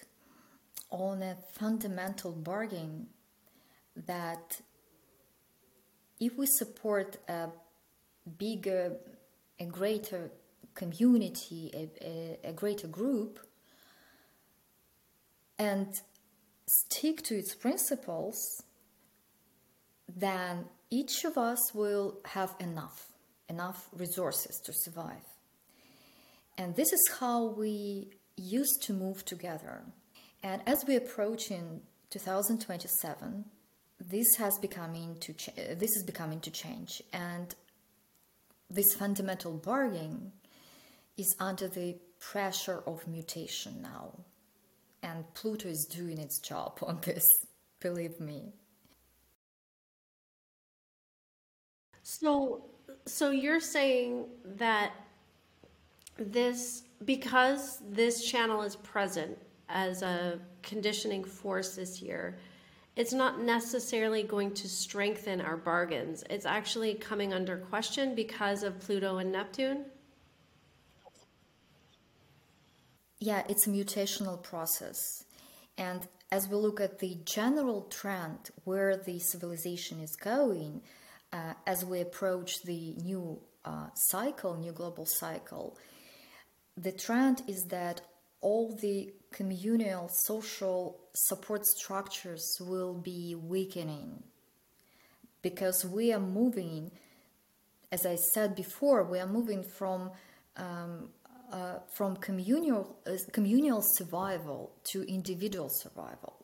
on 0.90 1.22
a 1.22 1.36
fundamental 1.52 2.32
bargain 2.32 3.08
that 4.06 4.60
if 6.20 6.36
we 6.36 6.46
support 6.46 7.18
a 7.28 7.48
bigger, 8.38 8.96
a 9.60 9.66
greater 9.66 10.30
community, 10.74 11.70
a, 11.74 12.04
a, 12.04 12.50
a 12.50 12.52
greater 12.52 12.86
group, 12.86 13.40
and 15.58 15.94
stick 16.66 17.22
to 17.22 17.36
its 17.36 17.54
principles, 17.54 18.62
then 20.14 20.66
each 20.90 21.24
of 21.24 21.36
us 21.36 21.74
will 21.74 22.18
have 22.24 22.54
enough, 22.60 23.06
enough 23.48 23.88
resources 23.92 24.60
to 24.64 24.72
survive. 24.72 25.24
And 26.58 26.74
this 26.76 26.92
is 26.92 27.10
how 27.20 27.46
we 27.46 28.10
used 28.36 28.82
to 28.82 28.92
move 28.92 29.24
together. 29.24 29.82
And 30.42 30.62
as 30.66 30.84
we 30.86 30.96
approach 30.96 31.50
in 31.50 31.80
2027, 32.10 33.44
this 33.98 34.36
has 34.36 34.58
becoming 34.58 35.16
to 35.20 35.32
ch- 35.32 35.54
this 35.54 35.96
is 35.96 36.02
becoming 36.02 36.40
to 36.40 36.50
change, 36.50 37.02
and 37.12 37.54
this 38.70 38.94
fundamental 38.94 39.52
bargain 39.52 40.32
is 41.16 41.34
under 41.40 41.68
the 41.68 41.96
pressure 42.18 42.82
of 42.86 43.06
mutation 43.06 43.80
now, 43.82 44.12
and 45.02 45.24
Pluto 45.34 45.68
is 45.68 45.86
doing 45.86 46.18
its 46.18 46.38
job 46.38 46.78
on 46.82 47.00
this. 47.02 47.24
Believe 47.80 48.20
me. 48.20 48.52
So, 52.02 52.64
so 53.04 53.30
you're 53.30 53.60
saying 53.60 54.26
that 54.44 54.92
this 56.18 56.84
because 57.04 57.82
this 57.88 58.24
channel 58.24 58.62
is 58.62 58.76
present 58.76 59.36
as 59.68 60.02
a 60.02 60.38
conditioning 60.62 61.24
force 61.24 61.74
this 61.74 62.00
year, 62.00 62.38
it's 62.96 63.12
not 63.12 63.40
necessarily 63.40 64.22
going 64.22 64.52
to 64.54 64.68
strengthen 64.68 65.42
our 65.42 65.58
bargains. 65.58 66.24
It's 66.30 66.46
actually 66.46 66.94
coming 66.94 67.34
under 67.34 67.58
question 67.58 68.14
because 68.14 68.62
of 68.62 68.80
Pluto 68.80 69.18
and 69.18 69.30
Neptune. 69.30 69.84
Yeah, 73.18 73.42
it's 73.48 73.66
a 73.66 73.70
mutational 73.70 74.42
process. 74.42 75.24
And 75.76 76.08
as 76.32 76.48
we 76.48 76.56
look 76.56 76.80
at 76.80 76.98
the 76.98 77.18
general 77.24 77.82
trend 77.82 78.50
where 78.64 78.96
the 78.96 79.18
civilization 79.18 80.00
is 80.00 80.16
going, 80.16 80.80
uh, 81.32 81.52
as 81.66 81.84
we 81.84 82.00
approach 82.00 82.62
the 82.62 82.94
new 83.02 83.38
uh, 83.64 83.88
cycle, 83.94 84.56
new 84.56 84.72
global 84.72 85.04
cycle, 85.04 85.76
the 86.76 86.92
trend 86.92 87.42
is 87.46 87.66
that 87.66 88.00
all 88.40 88.76
the 88.80 89.12
communal 89.32 90.08
social 90.08 90.98
support 91.14 91.66
structures 91.66 92.44
will 92.60 92.94
be 92.94 93.34
weakening 93.34 94.22
because 95.42 95.84
we 95.84 96.12
are 96.12 96.20
moving, 96.20 96.90
as 97.92 98.04
I 98.04 98.16
said 98.16 98.54
before, 98.54 99.04
we 99.04 99.18
are 99.18 99.26
moving 99.26 99.62
from 99.62 100.10
um, 100.56 101.10
uh, 101.52 101.78
from 101.92 102.16
communal 102.16 102.96
uh, 103.06 103.12
communal 103.32 103.82
survival 103.82 104.72
to 104.90 105.02
individual 105.02 105.68
survival. 105.68 106.34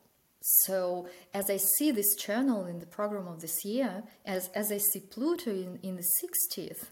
So 0.41 1.09
as 1.35 1.51
I 1.51 1.57
see 1.57 1.91
this 1.91 2.15
channel 2.17 2.67
in 2.67 2.79
the 2.79 2.87
program 2.87 3.27
of 3.27 3.41
this 3.41 3.65
year, 3.65 4.05
as 4.25 4.49
as 4.55 4.71
I 4.71 4.79
see 4.79 5.01
Pluto 5.01 5.51
in, 5.51 5.81
in 5.83 5.97
the 5.97 6.09
60th, 6.23 6.85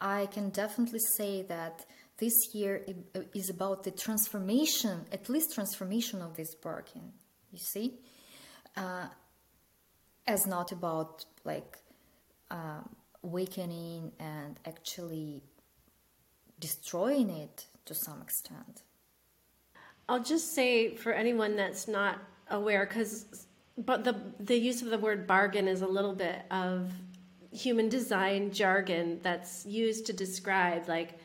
I 0.00 0.26
can 0.26 0.50
definitely 0.50 1.00
say 1.16 1.42
that 1.42 1.84
this 2.18 2.54
year 2.54 2.84
uh, 3.14 3.20
is 3.34 3.48
about 3.48 3.84
the 3.84 3.90
transformation, 3.90 5.06
at 5.12 5.28
least 5.28 5.54
transformation 5.54 6.20
of 6.20 6.36
this 6.36 6.54
bargain. 6.54 7.12
You 7.52 7.58
see, 7.58 7.94
uh, 8.76 9.06
as 10.26 10.46
not 10.46 10.72
about 10.72 11.24
like 11.44 11.78
uh, 12.50 12.82
awakening 13.22 14.12
and 14.18 14.58
actually 14.66 15.42
destroying 16.60 17.30
it 17.30 17.66
to 17.86 17.94
some 17.94 18.20
extent. 18.20 18.82
I'll 20.08 20.22
just 20.22 20.54
say 20.54 20.94
for 20.96 21.12
anyone 21.12 21.56
that's 21.56 21.86
not 21.86 22.18
aware, 22.50 22.86
because 22.86 23.46
but 23.76 24.04
the 24.04 24.16
the 24.40 24.56
use 24.56 24.82
of 24.82 24.90
the 24.90 24.98
word 24.98 25.26
bargain 25.26 25.68
is 25.68 25.82
a 25.82 25.86
little 25.86 26.14
bit 26.14 26.42
of 26.50 26.92
human 27.52 27.88
design 27.88 28.50
jargon 28.52 29.20
that's 29.22 29.64
used 29.64 30.06
to 30.06 30.12
describe 30.12 30.88
like 30.88 31.18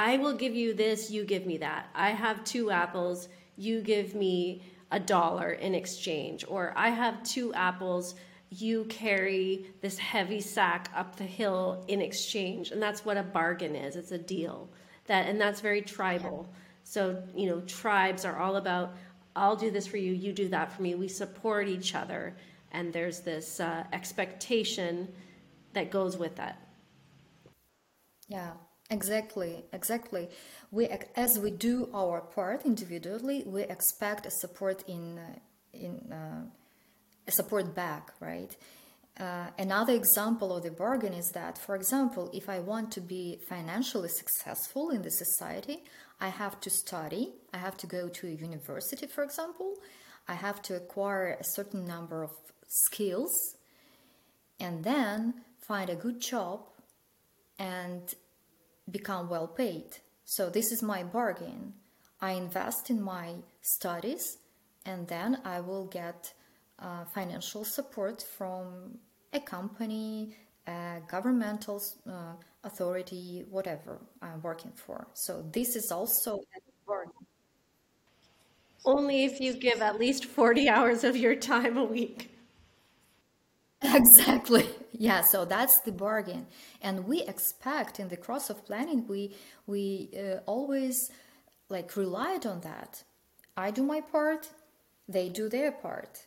I 0.00 0.16
will 0.16 0.32
give 0.32 0.54
you 0.54 0.72
this, 0.72 1.10
you 1.10 1.26
give 1.26 1.44
me 1.44 1.58
that. 1.58 1.90
I 1.94 2.12
have 2.12 2.42
two 2.42 2.70
apples, 2.70 3.28
you 3.58 3.82
give 3.82 4.14
me 4.14 4.62
a 4.90 4.98
dollar 4.98 5.50
in 5.50 5.74
exchange. 5.74 6.42
Or 6.48 6.72
I 6.74 6.88
have 6.88 7.22
two 7.22 7.52
apples, 7.52 8.14
you 8.48 8.84
carry 8.84 9.66
this 9.82 9.98
heavy 9.98 10.40
sack 10.40 10.90
up 10.96 11.16
the 11.16 11.24
hill 11.24 11.84
in 11.86 12.00
exchange. 12.00 12.70
And 12.70 12.80
that's 12.80 13.04
what 13.04 13.18
a 13.18 13.22
bargain 13.22 13.76
is. 13.76 13.94
It's 13.94 14.10
a 14.10 14.16
deal. 14.16 14.70
That 15.04 15.26
and 15.26 15.38
that's 15.38 15.60
very 15.60 15.82
tribal. 15.82 16.48
So, 16.82 17.22
you 17.36 17.50
know, 17.50 17.60
tribes 17.60 18.24
are 18.24 18.38
all 18.38 18.56
about 18.56 18.94
I'll 19.36 19.54
do 19.54 19.70
this 19.70 19.86
for 19.86 19.98
you, 19.98 20.14
you 20.14 20.32
do 20.32 20.48
that 20.48 20.72
for 20.72 20.80
me. 20.80 20.94
We 20.94 21.08
support 21.08 21.68
each 21.68 21.94
other 21.94 22.34
and 22.72 22.90
there's 22.90 23.20
this 23.20 23.60
uh, 23.60 23.84
expectation 23.92 25.08
that 25.74 25.90
goes 25.90 26.16
with 26.16 26.36
that. 26.36 26.58
Yeah. 28.28 28.52
Exactly, 28.90 29.64
exactly. 29.72 30.28
We, 30.72 30.88
as 31.14 31.38
we 31.38 31.52
do 31.52 31.88
our 31.94 32.20
part 32.20 32.66
individually, 32.66 33.44
we 33.46 33.62
expect 33.62 34.26
a 34.26 34.30
support 34.30 34.82
in, 34.88 35.18
uh, 35.18 35.38
in 35.72 36.12
uh, 36.12 36.42
a 37.26 37.30
support 37.30 37.72
back, 37.72 38.12
right? 38.18 38.56
Uh, 39.18 39.46
another 39.58 39.92
example 39.92 40.56
of 40.56 40.64
the 40.64 40.72
bargain 40.72 41.12
is 41.12 41.30
that, 41.30 41.56
for 41.56 41.76
example, 41.76 42.30
if 42.32 42.48
I 42.48 42.58
want 42.58 42.90
to 42.92 43.00
be 43.00 43.38
financially 43.48 44.08
successful 44.08 44.90
in 44.90 45.02
the 45.02 45.10
society, 45.10 45.84
I 46.20 46.28
have 46.28 46.60
to 46.62 46.70
study, 46.70 47.34
I 47.54 47.58
have 47.58 47.76
to 47.78 47.86
go 47.86 48.08
to 48.08 48.26
a 48.26 48.30
university, 48.30 49.06
for 49.06 49.22
example, 49.22 49.74
I 50.26 50.34
have 50.34 50.62
to 50.62 50.76
acquire 50.76 51.36
a 51.38 51.44
certain 51.44 51.86
number 51.86 52.24
of 52.24 52.30
skills, 52.66 53.32
and 54.58 54.82
then 54.82 55.34
find 55.60 55.90
a 55.90 55.96
good 55.96 56.20
job 56.20 56.60
and 57.58 58.14
become 58.90 59.28
well 59.28 59.48
paid. 59.48 59.98
So 60.24 60.50
this 60.50 60.72
is 60.72 60.82
my 60.82 61.02
bargain. 61.02 61.74
I 62.20 62.32
invest 62.32 62.90
in 62.90 63.00
my 63.00 63.36
studies 63.62 64.38
and 64.86 65.08
then 65.08 65.38
I 65.44 65.60
will 65.60 65.86
get 65.86 66.32
uh, 66.78 67.04
financial 67.04 67.64
support 67.64 68.22
from 68.22 68.98
a 69.32 69.40
company, 69.40 70.36
a 70.66 71.00
governmental 71.08 71.82
uh, 72.08 72.34
authority, 72.64 73.44
whatever 73.50 73.98
I'm 74.22 74.42
working 74.42 74.72
for. 74.74 75.06
So 75.14 75.44
this 75.52 75.76
is 75.76 75.90
also 75.92 76.36
a 76.36 76.60
bargain. 76.86 77.26
Only 78.84 79.24
if 79.24 79.40
you 79.40 79.52
give 79.54 79.82
at 79.82 79.98
least 79.98 80.24
40 80.24 80.68
hours 80.68 81.04
of 81.04 81.16
your 81.16 81.36
time 81.36 81.76
a 81.76 81.84
week. 81.84 82.29
Exactly. 83.94 84.68
Yeah, 84.92 85.22
so 85.22 85.44
that's 85.44 85.72
the 85.84 85.92
bargain. 85.92 86.46
And 86.82 87.06
we 87.06 87.22
expect 87.22 87.98
in 87.98 88.08
the 88.08 88.16
cross 88.16 88.50
of 88.50 88.64
planning, 88.66 89.06
we 89.08 89.34
we 89.66 90.10
uh, 90.18 90.40
always 90.46 90.96
like 91.68 91.96
relied 91.96 92.44
on 92.46 92.60
that. 92.60 93.02
I 93.56 93.70
do 93.70 93.82
my 93.82 94.00
part, 94.00 94.48
they 95.08 95.28
do 95.28 95.48
their 95.48 95.72
part. 95.72 96.18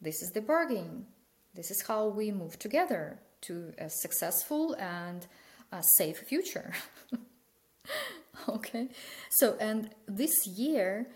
This 0.00 0.20
is 0.22 0.30
the 0.34 0.42
bargain. 0.42 1.06
This 1.54 1.70
is 1.70 1.82
how 1.86 2.08
we 2.08 2.30
move 2.30 2.58
together 2.58 3.18
to 3.42 3.72
a 3.78 3.88
successful 3.88 4.74
and 4.78 5.26
a 5.72 5.82
safe 5.96 6.18
future. 6.18 6.72
okay. 8.48 8.88
So, 9.30 9.56
and 9.60 9.90
this 10.06 10.46
year, 10.46 11.06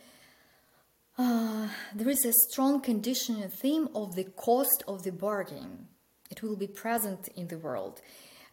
uh, 1.19 1.69
there 1.95 2.09
is 2.09 2.25
a 2.25 2.33
strong 2.33 2.81
conditioning 2.81 3.49
theme 3.49 3.89
of 3.95 4.15
the 4.15 4.25
cost 4.25 4.83
of 4.89 5.03
the 5.03 5.13
bargain. 5.13 5.89
It 6.31 6.43
will 6.43 6.57
be 6.57 6.67
present 6.67 7.29
in 7.37 7.49
the 7.49 7.59
world. 7.59 8.01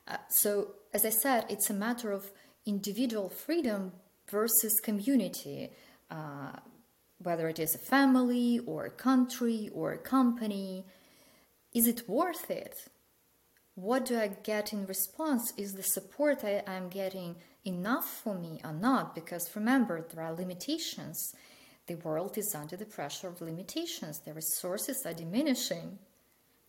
Uh, 0.07 0.17
so, 0.29 0.71
as 0.93 1.05
I 1.05 1.09
said, 1.09 1.45
it's 1.49 1.69
a 1.69 1.73
matter 1.73 2.11
of 2.11 2.31
individual 2.65 3.29
freedom 3.29 3.93
versus 4.29 4.79
community, 4.83 5.71
uh, 6.11 6.51
whether 7.19 7.47
it 7.47 7.59
is 7.59 7.75
a 7.75 7.79
family 7.79 8.59
or 8.65 8.85
a 8.85 8.91
country 8.91 9.69
or 9.73 9.93
a 9.93 9.97
company. 9.97 10.85
Is 11.73 11.87
it 11.87 12.09
worth 12.09 12.51
it? 12.51 12.75
What 13.75 14.05
do 14.05 14.19
I 14.19 14.27
get 14.27 14.73
in 14.73 14.85
response? 14.85 15.53
Is 15.55 15.73
the 15.73 15.83
support 15.83 16.43
I 16.43 16.63
am 16.67 16.89
getting 16.89 17.37
enough 17.65 18.05
for 18.05 18.33
me 18.33 18.59
or 18.63 18.73
not? 18.73 19.15
Because 19.15 19.55
remember, 19.55 20.01
there 20.01 20.23
are 20.23 20.33
limitations 20.33 21.33
the 21.89 21.95
world 21.95 22.37
is 22.37 22.55
under 22.55 22.77
the 22.77 22.85
pressure 22.85 23.27
of 23.27 23.41
limitations. 23.41 24.19
The 24.19 24.33
resources 24.33 25.03
are 25.05 25.13
diminishing. 25.13 25.97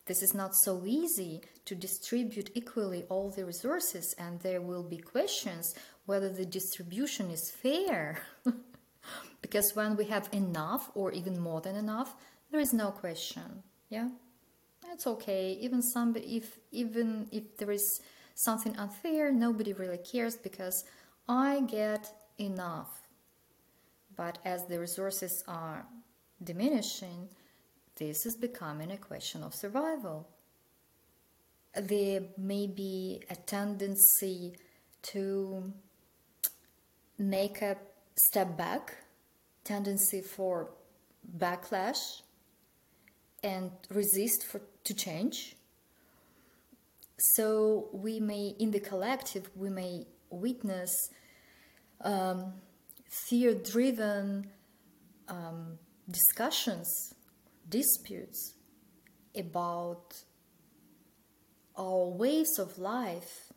This 0.06 0.22
is 0.22 0.35
not 0.35 0.52
so 0.64 0.83
easy 0.87 1.42
to 1.66 1.74
distribute 1.74 2.50
equally 2.54 3.04
all 3.11 3.30
the 3.30 3.44
resources, 3.44 4.14
and 4.18 4.40
there 4.40 4.62
will 4.62 4.83
be 4.83 4.96
questions 4.96 5.74
whether 6.06 6.30
the 6.30 6.46
distribution 6.46 7.30
is 7.30 7.52
fair. 7.62 8.18
because 9.42 9.72
when 9.74 9.94
we 9.94 10.06
have 10.06 10.28
enough 10.33 10.90
or 10.94 11.12
even 11.12 11.38
more 11.38 11.61
than 11.61 11.76
enough, 11.76 12.16
there 12.50 12.61
is 12.61 12.72
no 12.72 12.90
question. 12.90 13.62
Yeah, 13.90 14.09
that's 14.83 15.06
okay. 15.06 15.59
Even 15.61 15.83
some, 15.83 16.16
if 16.16 16.59
even 16.72 17.28
if 17.30 17.59
there 17.59 17.70
is 17.70 18.00
something 18.35 18.74
unfair, 18.78 19.30
nobody 19.30 19.74
really 19.74 19.98
cares 19.98 20.37
because 20.37 20.85
I 21.28 21.61
get 21.61 22.11
enough. 22.38 22.99
But 24.20 24.37
as 24.44 24.66
the 24.66 24.78
resources 24.78 25.42
are 25.48 25.87
diminishing, 26.44 27.30
this 27.96 28.26
is 28.26 28.37
becoming 28.37 28.90
a 28.90 28.98
question 28.98 29.42
of 29.42 29.54
survival. 29.54 30.28
There 31.74 32.24
may 32.37 32.66
be 32.66 33.22
a 33.30 33.37
tendency 33.37 34.56
to 35.12 35.72
make 37.16 37.62
a 37.62 37.78
step 38.14 38.59
back, 38.59 38.94
tendency 39.64 40.20
for 40.20 40.68
backlash, 41.38 42.20
and 43.42 43.70
resist 43.88 44.44
for 44.44 44.61
to 44.85 44.92
change. 44.92 45.56
So 47.37 47.88
we 47.94 48.20
may, 48.20 48.54
in 48.59 48.70
the 48.70 48.80
collective, 48.80 49.48
we 49.56 49.70
may 49.70 50.06
witness 50.28 51.09
um, 52.02 52.52
fear-driven 53.11 54.46
um, 55.29 55.79
discussions, 56.11 56.88
disputes 57.68 58.55
about 59.37 60.14
our 61.77 62.07
ways 62.09 62.59
of 62.59 62.79
life 62.79 63.53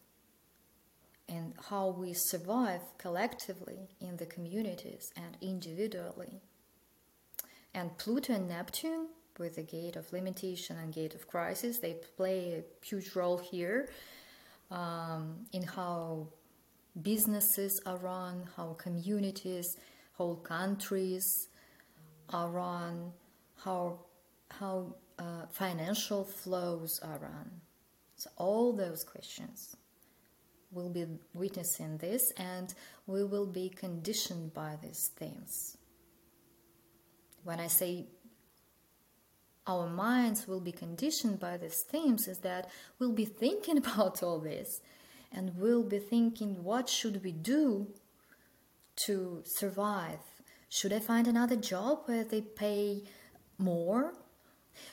and 1.29 1.53
how 1.69 1.89
we 1.89 2.13
survive 2.13 2.81
collectively 2.97 3.89
in 4.01 4.17
the 4.17 4.25
communities 4.25 5.09
and 5.15 5.37
individually. 5.41 6.41
And 7.73 7.97
Pluto 7.97 8.33
and 8.33 8.47
Neptune, 8.47 9.07
with 9.39 9.55
the 9.55 9.63
gate 9.63 9.95
of 9.95 10.11
limitation 10.13 10.77
and 10.77 10.93
gate 10.93 11.15
of 11.15 11.27
crisis, 11.27 11.79
they 11.79 11.95
play 12.17 12.53
a 12.53 12.85
huge 12.85 13.15
role 13.15 13.39
here 13.39 13.89
um, 14.69 15.47
in 15.51 15.63
how 15.63 16.27
businesses 17.01 17.81
are 17.85 17.97
run, 17.97 18.49
how 18.55 18.73
communities, 18.73 19.77
whole 20.13 20.35
countries 20.35 21.49
are 22.29 22.49
run, 22.49 23.11
how 23.63 23.99
how 24.59 24.95
uh, 25.17 25.45
financial 25.51 26.23
flows 26.23 26.99
are 27.03 27.17
run. 27.17 27.61
So 28.15 28.29
all 28.37 28.73
those 28.73 29.03
questions 29.03 29.75
will 30.71 30.89
be 30.89 31.05
witnessing 31.33 31.97
this, 31.97 32.31
and 32.37 32.73
we 33.07 33.23
will 33.23 33.45
be 33.45 33.69
conditioned 33.69 34.53
by 34.53 34.77
these 34.81 35.11
themes. 35.15 35.77
When 37.43 37.59
I 37.59 37.67
say 37.67 38.05
our 39.65 39.87
minds 39.87 40.47
will 40.47 40.59
be 40.59 40.71
conditioned 40.71 41.39
by 41.39 41.57
these 41.57 41.81
themes, 41.81 42.27
is 42.27 42.39
that 42.39 42.69
we'll 42.99 43.13
be 43.13 43.25
thinking 43.25 43.77
about 43.83 44.23
all 44.23 44.39
this 44.39 44.81
and 45.33 45.57
we'll 45.57 45.83
be 45.83 45.99
thinking, 45.99 46.63
what 46.63 46.89
should 46.89 47.23
we 47.23 47.31
do 47.31 47.87
to 49.05 49.43
survive? 49.45 50.19
Should 50.69 50.93
I 50.93 50.99
find 50.99 51.27
another 51.27 51.55
job 51.55 52.03
where 52.05 52.23
they 52.23 52.41
pay 52.41 53.03
more? 53.57 54.13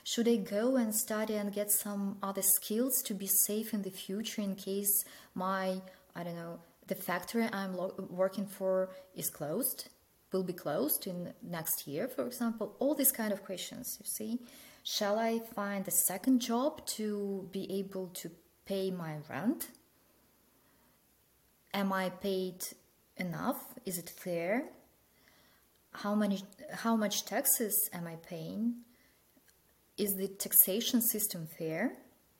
Should 0.04 0.28
I 0.28 0.36
go 0.36 0.76
and 0.76 0.94
study 0.94 1.34
and 1.34 1.52
get 1.52 1.70
some 1.70 2.18
other 2.22 2.42
skills 2.42 3.02
to 3.06 3.14
be 3.14 3.28
safe 3.46 3.72
in 3.72 3.82
the 3.82 3.90
future 3.90 4.42
in 4.42 4.54
case 4.56 5.04
my, 5.34 5.80
I 6.14 6.22
don't 6.22 6.36
know, 6.36 6.60
the 6.86 6.94
factory 6.94 7.48
I'm 7.52 7.76
working 8.10 8.46
for 8.46 8.90
is 9.14 9.30
closed? 9.30 9.88
Will 10.32 10.44
be 10.44 10.52
closed 10.52 11.06
in 11.06 11.32
next 11.42 11.86
year, 11.86 12.08
for 12.08 12.26
example? 12.26 12.76
All 12.78 12.94
these 12.94 13.12
kind 13.12 13.32
of 13.32 13.44
questions, 13.44 13.96
you 14.00 14.06
see. 14.06 14.40
Shall 14.82 15.18
I 15.18 15.40
find 15.40 15.86
a 15.86 15.90
second 15.90 16.40
job 16.40 16.86
to 16.98 17.48
be 17.52 17.70
able 17.72 18.08
to 18.08 18.30
pay 18.64 18.90
my 18.90 19.16
rent? 19.28 19.68
Am 21.72 21.92
I 21.92 22.10
paid 22.10 22.64
enough? 23.16 23.74
Is 23.84 23.98
it 23.98 24.10
fair? 24.10 24.64
How 25.92 26.14
many 26.14 26.42
how 26.72 26.96
much 26.96 27.24
taxes 27.24 27.88
am 27.92 28.06
I 28.06 28.16
paying? 28.16 28.74
Is 29.96 30.14
the 30.16 30.28
taxation 30.28 31.00
system 31.02 31.46
fair 31.58 31.92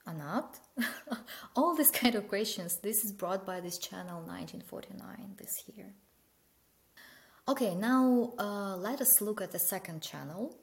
or 0.07 0.15
not? 0.15 0.59
All 1.57 1.75
these 1.75 1.91
kind 1.91 2.15
of 2.15 2.29
questions. 2.29 2.79
This 2.83 3.05
is 3.05 3.13
brought 3.13 3.45
by 3.45 3.61
this 3.61 3.79
channel 3.79 4.23
1949 4.23 5.35
this 5.37 5.65
year. 5.75 5.93
Okay, 7.49 7.75
now 7.75 8.33
uh, 8.39 8.77
let 8.77 9.01
us 9.01 9.21
look 9.21 9.41
at 9.41 9.51
the 9.51 9.59
second 9.59 10.03
channel, 10.03 10.55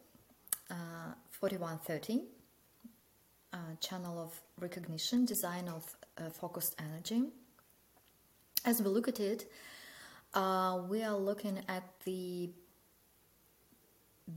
uh, 0.71 1.13
4130, 1.32 2.23
uh, 3.51 3.58
channel 3.82 4.19
of 4.19 4.39
recognition, 4.60 5.25
design 5.25 5.67
of 5.67 5.84
uh, 6.17 6.30
focused 6.30 6.75
energy 6.80 7.25
as 8.67 8.82
we 8.82 8.89
look 8.89 9.08
at 9.08 9.21
it, 9.21 9.49
uh, 10.34 10.82
we 10.89 11.01
are 11.01 11.15
looking 11.15 11.58
at 11.69 11.84
the 12.03 12.49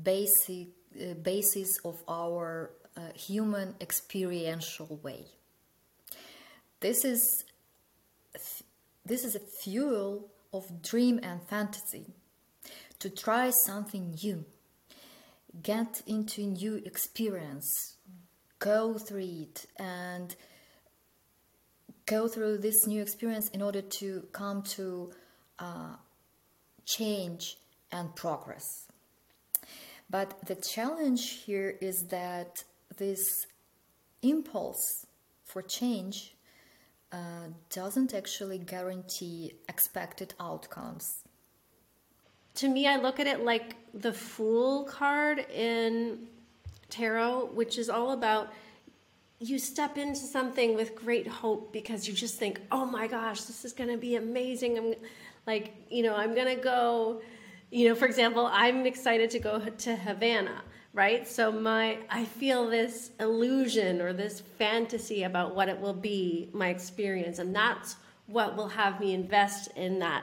basic 0.04 0.68
uh, 0.94 1.14
basis 1.14 1.78
of 1.84 2.00
our 2.06 2.70
uh, 2.96 3.00
human 3.14 3.74
experiential 3.80 5.00
way. 5.02 5.24
This 6.78 7.04
is 7.04 7.44
this 9.04 9.24
is 9.24 9.34
a 9.34 9.40
fuel 9.40 10.30
of 10.52 10.80
dream 10.80 11.18
and 11.24 11.42
fantasy 11.42 12.06
to 13.00 13.10
try 13.10 13.50
something 13.66 14.16
new, 14.22 14.44
get 15.60 16.02
into 16.06 16.42
a 16.42 16.46
new 16.46 16.76
experience, 16.86 17.96
go 18.60 18.94
through 18.94 19.46
it, 19.48 19.66
and 19.76 20.36
go 22.10 22.26
through 22.26 22.58
this 22.58 22.88
new 22.88 23.00
experience 23.00 23.48
in 23.50 23.62
order 23.62 23.80
to 23.80 24.26
come 24.32 24.62
to 24.62 25.12
uh, 25.60 25.94
change 26.84 27.56
and 27.92 28.14
progress. 28.16 28.88
But 30.10 30.28
the 30.46 30.56
challenge 30.56 31.44
here 31.44 31.76
is 31.80 32.06
that 32.08 32.64
this 32.96 33.46
impulse 34.22 35.06
for 35.44 35.62
change 35.62 36.34
uh, 37.12 37.48
doesn't 37.72 38.12
actually 38.12 38.58
guarantee 38.58 39.52
expected 39.68 40.34
outcomes. 40.40 41.22
To 42.54 42.68
me, 42.68 42.88
I 42.88 42.96
look 42.96 43.20
at 43.20 43.28
it 43.28 43.44
like 43.44 43.76
the 43.94 44.12
Fool 44.12 44.82
card 44.84 45.38
in 45.54 46.26
tarot, 46.88 47.50
which 47.54 47.78
is 47.78 47.88
all 47.88 48.10
about 48.10 48.52
you 49.40 49.58
step 49.58 49.96
into 49.96 50.20
something 50.20 50.74
with 50.74 50.94
great 50.94 51.26
hope 51.26 51.72
because 51.72 52.06
you 52.06 52.12
just 52.12 52.38
think, 52.38 52.60
oh 52.70 52.84
my 52.84 53.06
gosh, 53.06 53.42
this 53.42 53.64
is 53.64 53.72
going 53.72 53.88
to 53.88 53.96
be 53.96 54.16
amazing. 54.16 54.76
I'm 54.76 54.94
like, 55.46 55.74
you 55.88 56.02
know, 56.02 56.14
I'm 56.14 56.34
going 56.34 56.54
to 56.54 56.62
go, 56.62 57.22
you 57.70 57.88
know, 57.88 57.94
for 57.94 58.04
example, 58.04 58.46
I'm 58.52 58.84
excited 58.84 59.30
to 59.30 59.38
go 59.38 59.58
to 59.58 59.96
Havana, 59.96 60.60
right? 60.92 61.26
So 61.26 61.50
my, 61.50 61.98
I 62.10 62.26
feel 62.26 62.68
this 62.68 63.12
illusion 63.18 64.02
or 64.02 64.12
this 64.12 64.40
fantasy 64.58 65.22
about 65.22 65.54
what 65.54 65.70
it 65.70 65.80
will 65.80 65.94
be, 65.94 66.50
my 66.52 66.68
experience, 66.68 67.38
and 67.38 67.56
that's 67.56 67.96
what 68.26 68.56
will 68.56 68.68
have 68.68 69.00
me 69.00 69.14
invest 69.14 69.70
in 69.74 70.00
that 70.00 70.22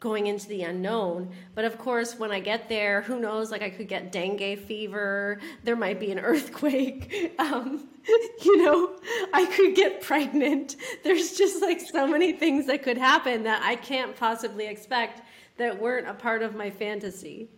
going 0.00 0.26
into 0.26 0.48
the 0.48 0.62
unknown. 0.62 1.30
But 1.54 1.66
of 1.66 1.78
course, 1.78 2.18
when 2.18 2.32
I 2.32 2.40
get 2.40 2.68
there, 2.68 3.02
who 3.02 3.20
knows? 3.20 3.50
Like 3.50 3.62
I 3.62 3.68
could 3.68 3.86
get 3.86 4.10
dengue 4.10 4.58
fever. 4.60 5.38
There 5.62 5.76
might 5.76 6.00
be 6.00 6.10
an 6.10 6.18
earthquake. 6.30 7.34
Um, 7.38 7.88
you 8.42 8.64
know, 8.64 8.98
I 9.32 9.44
could 9.46 9.76
get 9.76 10.00
pregnant. 10.00 10.76
There's 11.04 11.36
just 11.36 11.60
like 11.62 11.80
so 11.80 12.06
many 12.06 12.32
things 12.32 12.66
that 12.66 12.82
could 12.82 12.98
happen 12.98 13.44
that 13.44 13.62
I 13.62 13.76
can't 13.76 14.16
possibly 14.16 14.66
expect 14.66 15.22
that 15.58 15.78
weren't 15.78 16.08
a 16.08 16.14
part 16.14 16.42
of 16.42 16.56
my 16.56 16.70
fantasy. 16.70 17.50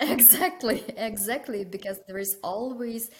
Exactly, 0.00 0.82
exactly, 0.96 1.64
because 1.64 2.00
there 2.08 2.18
is 2.18 2.36
always 2.42 3.10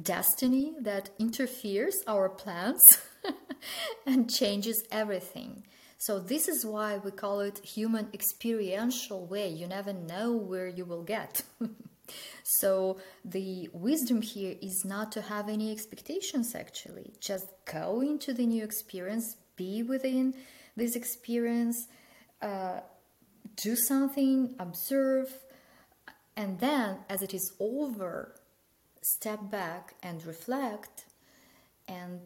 destiny 0.00 0.74
that 0.82 1.08
interferes 1.18 1.96
our 2.06 2.28
plans 2.28 2.82
and 4.06 4.30
changes 4.30 4.84
everything. 4.92 5.64
So 5.98 6.18
this 6.18 6.48
is 6.48 6.64
why 6.64 6.98
we 6.98 7.10
call 7.10 7.40
it 7.40 7.58
human 7.58 8.08
experiential 8.12 9.26
way. 9.26 9.48
You 9.48 9.66
never 9.66 9.92
know 9.92 10.32
where 10.32 10.68
you 10.68 10.84
will 10.84 11.02
get. 11.02 11.42
so 12.42 12.98
the 13.24 13.68
wisdom 13.72 14.22
here 14.22 14.56
is 14.60 14.84
not 14.84 15.10
to 15.12 15.22
have 15.22 15.48
any 15.48 15.72
expectations 15.72 16.54
actually. 16.54 17.14
Just 17.20 17.46
go 17.64 18.00
into 18.02 18.32
the 18.34 18.46
new 18.46 18.62
experience, 18.62 19.36
be 19.56 19.82
within 19.82 20.34
this 20.76 20.94
experience, 20.96 21.88
uh, 22.42 22.80
do 23.56 23.74
something, 23.74 24.54
observe, 24.58 25.32
and 26.36 26.60
then 26.60 26.98
as 27.08 27.22
it 27.22 27.32
is 27.32 27.52
over, 27.58 28.34
step 29.00 29.50
back 29.50 29.94
and 30.02 30.26
reflect 30.26 31.06
and 31.88 32.20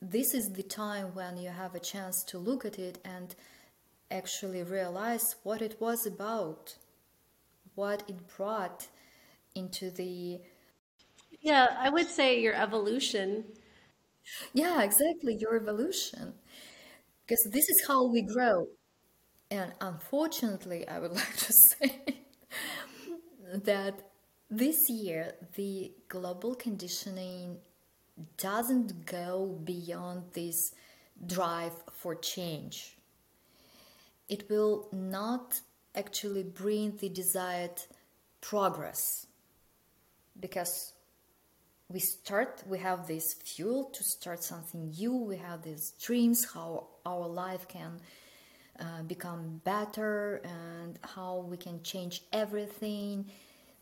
this 0.00 0.34
is 0.34 0.50
the 0.52 0.62
time 0.62 1.14
when 1.14 1.36
you 1.36 1.50
have 1.50 1.74
a 1.74 1.80
chance 1.80 2.22
to 2.24 2.38
look 2.38 2.64
at 2.64 2.78
it 2.78 2.98
and 3.04 3.34
actually 4.10 4.62
realize 4.62 5.36
what 5.42 5.62
it 5.62 5.80
was 5.80 6.06
about, 6.06 6.76
what 7.74 8.02
it 8.08 8.26
brought 8.36 8.88
into 9.54 9.90
the. 9.90 10.40
Yeah, 11.40 11.76
I 11.78 11.90
would 11.90 12.08
say 12.08 12.40
your 12.40 12.54
evolution. 12.54 13.44
Yeah, 14.52 14.82
exactly, 14.82 15.34
your 15.36 15.56
evolution. 15.56 16.34
Because 17.26 17.48
this 17.52 17.68
is 17.68 17.84
how 17.88 18.06
we 18.06 18.22
grow. 18.22 18.68
And 19.50 19.72
unfortunately, 19.80 20.88
I 20.88 21.00
would 21.00 21.12
like 21.22 21.36
to 21.36 21.52
say 21.52 22.18
that 23.64 24.00
this 24.50 24.76
year 24.88 25.32
the 25.56 25.92
global 26.08 26.54
conditioning 26.54 27.58
doesn't 28.38 29.06
go 29.06 29.58
beyond 29.64 30.22
this 30.32 30.74
drive 31.26 31.72
for 31.92 32.14
change. 32.14 32.96
it 34.28 34.50
will 34.50 34.88
not 34.92 35.60
actually 35.94 36.42
bring 36.42 36.96
the 36.96 37.08
desired 37.08 37.78
progress 38.40 39.26
because 40.38 40.92
we 41.88 42.00
start 42.00 42.62
we 42.66 42.78
have 42.78 43.06
this 43.06 43.34
fuel 43.34 43.84
to 43.84 44.02
start 44.02 44.42
something 44.42 44.90
new 44.90 45.14
we 45.14 45.36
have 45.36 45.62
these 45.62 45.92
dreams 46.02 46.44
how 46.52 46.86
our 47.04 47.28
life 47.28 47.68
can 47.68 48.00
uh, 48.80 49.02
become 49.06 49.60
better 49.64 50.42
and 50.44 50.98
how 51.02 51.46
we 51.48 51.56
can 51.56 51.82
change 51.82 52.22
everything 52.32 53.24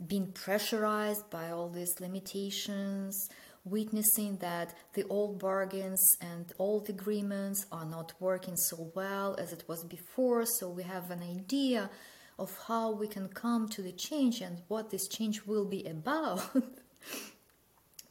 being 0.07 0.27
pressurized 0.33 1.29
by 1.31 1.51
all 1.51 1.68
these 1.68 2.01
limitations 2.01 3.31
witnessing 3.64 4.37
that 4.38 4.74
the 4.92 5.05
old 5.05 5.38
bargains 5.38 6.16
and 6.20 6.53
old 6.59 6.88
agreements 6.88 7.66
are 7.72 7.87
not 7.87 8.12
working 8.20 8.57
so 8.57 8.90
well 8.94 9.35
as 9.38 9.53
it 9.53 9.64
was 9.66 9.85
before. 9.85 10.44
So 10.44 10.68
we 10.68 10.83
have 10.83 11.11
an 11.11 11.22
idea 11.22 11.90
of 12.38 12.57
how 12.68 12.90
we 12.92 13.07
can 13.07 13.29
come 13.29 13.68
to 13.68 13.83
the 13.83 13.92
change 13.92 14.40
and 14.40 14.62
what 14.68 14.90
this 14.90 15.09
change 15.09 15.44
will 15.46 15.64
be 15.64 15.85
about. 15.87 16.42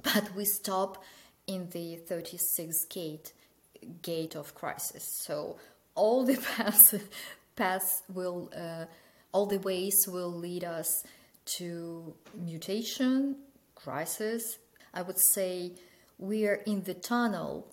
But 0.04 0.36
we 0.36 0.44
stop 0.44 1.02
in 1.48 1.70
the 1.70 1.96
36 1.96 2.86
gate 2.90 3.34
gate 4.02 4.36
of 4.36 4.54
crisis. 4.54 5.04
So 5.22 5.58
all 5.96 6.26
the 6.26 6.36
paths 6.58 6.96
paths 7.56 8.04
will 8.14 8.52
uh, 8.56 8.86
all 9.32 9.46
the 9.46 9.60
ways 9.60 9.96
will 10.08 10.32
lead 10.32 10.64
us 10.64 10.90
to 11.58 12.14
mutation 12.34 13.38
crisis 13.76 14.44
i 14.94 15.02
would 15.02 15.20
say 15.20 15.72
we 16.18 16.46
are 16.48 16.62
in 16.66 16.84
the 16.84 16.94
tunnel 16.94 17.68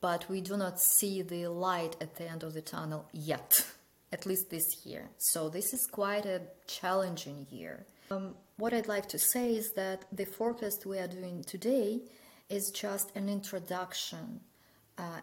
but 0.00 0.28
we 0.30 0.40
do 0.40 0.56
not 0.56 0.80
see 0.80 1.20
the 1.20 1.46
light 1.46 1.96
at 2.00 2.16
the 2.16 2.28
end 2.28 2.42
of 2.42 2.54
the 2.54 2.62
tunnel 2.62 3.06
yet 3.12 3.64
at 4.12 4.26
least 4.26 4.50
this 4.50 4.84
year 4.84 5.08
so 5.18 5.48
this 5.48 5.72
is 5.72 5.86
quite 5.86 6.26
a 6.26 6.40
challenging 6.66 7.46
year 7.50 7.86
um, 8.10 8.34
what 8.56 8.74
I'd 8.74 8.88
like 8.88 9.08
to 9.10 9.18
say 9.18 9.54
is 9.54 9.72
that 9.72 10.04
the 10.12 10.26
forecast 10.26 10.84
we 10.84 10.98
are 10.98 11.06
doing 11.06 11.44
today 11.44 12.00
is 12.48 12.70
just 12.72 13.14
an 13.14 13.28
introduction 13.28 14.40
uh, 14.98 15.20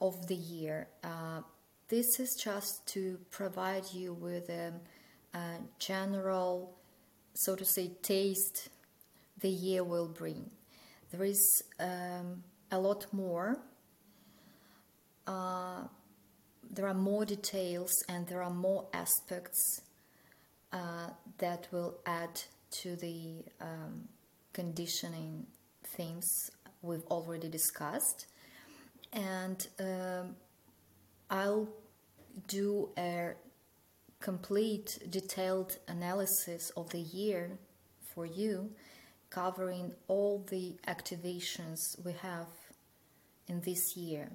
of 0.00 0.26
the 0.26 0.34
year. 0.34 0.88
Uh, 1.04 1.42
this 1.88 2.18
is 2.18 2.34
just 2.34 2.84
to 2.88 3.18
provide 3.30 3.84
you 3.92 4.12
with 4.12 4.48
a, 4.50 4.72
a, 5.34 5.38
general, 5.78 6.76
so 7.34 7.54
to 7.54 7.64
say, 7.64 7.92
taste 8.02 8.68
the 9.40 9.48
year 9.48 9.84
will 9.84 10.08
bring. 10.08 10.50
There 11.10 11.24
is 11.24 11.62
um, 11.78 12.44
a 12.70 12.78
lot 12.78 13.06
more. 13.12 13.58
Uh, 15.26 15.82
there 16.70 16.86
are 16.86 16.94
more 16.94 17.24
details 17.24 17.92
and 18.08 18.26
there 18.28 18.42
are 18.42 18.50
more 18.50 18.86
aspects 18.92 19.80
uh, 20.72 21.08
that 21.38 21.66
will 21.72 21.98
add 22.06 22.40
to 22.82 22.94
the 22.96 23.44
um, 23.60 24.08
conditioning 24.52 25.46
themes 25.84 26.50
we've 26.82 27.04
already 27.10 27.48
discussed. 27.48 28.26
And 29.12 29.66
um, 29.80 30.36
I'll 31.28 31.68
do 32.46 32.90
a 32.96 33.32
complete 34.20 34.98
detailed 35.08 35.78
analysis 35.88 36.70
of 36.76 36.90
the 36.90 37.00
year 37.00 37.58
for 38.14 38.26
you, 38.26 38.70
covering 39.30 39.92
all 40.08 40.44
the 40.50 40.76
activations 40.88 42.04
we 42.04 42.12
have 42.12 42.48
in 43.46 43.60
this 43.60 43.96
year. 43.96 44.28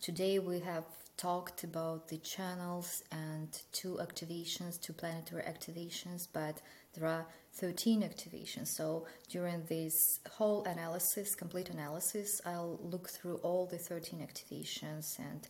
Today 0.00 0.38
we 0.38 0.60
have 0.60 0.84
talked 1.16 1.64
about 1.64 2.08
the 2.08 2.16
channels 2.18 3.02
and 3.12 3.60
two 3.72 3.98
activations, 4.00 4.80
two 4.80 4.94
planetary 4.94 5.42
activations, 5.42 6.26
but 6.32 6.62
there 6.94 7.06
are 7.06 7.26
13 7.54 8.02
activations. 8.02 8.68
So 8.68 9.06
during 9.28 9.64
this 9.68 10.20
whole 10.30 10.64
analysis, 10.64 11.34
complete 11.34 11.68
analysis, 11.68 12.40
I'll 12.46 12.78
look 12.82 13.10
through 13.10 13.36
all 13.42 13.66
the 13.66 13.78
13 13.78 14.20
activations 14.20 15.18
and 15.18 15.46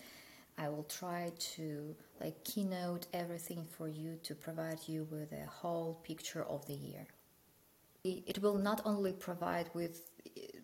I 0.58 0.68
will 0.68 0.84
try 0.84 1.32
to 1.54 1.94
like 2.20 2.42
keynote 2.44 3.06
everything 3.12 3.64
for 3.70 3.88
you 3.88 4.18
to 4.24 4.34
provide 4.34 4.80
you 4.86 5.06
with 5.10 5.32
a 5.32 5.46
whole 5.46 6.00
picture 6.02 6.42
of 6.42 6.66
the 6.66 6.74
year. 6.74 7.06
It 8.04 8.40
will 8.40 8.58
not 8.58 8.80
only 8.84 9.12
provide 9.12 9.70
with 9.74 10.10
eh, 10.36 10.58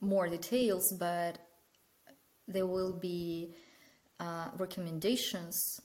more 0.00 0.28
details, 0.28 0.92
but 0.92 1.38
there 2.46 2.66
will 2.66 2.92
be 2.92 3.54
uh, 4.20 4.48
recommendations, 4.56 5.80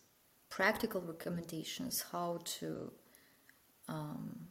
practical 0.49 1.01
recommendations, 1.01 2.05
how 2.11 2.39
to 2.43 2.91
um, 3.87 4.47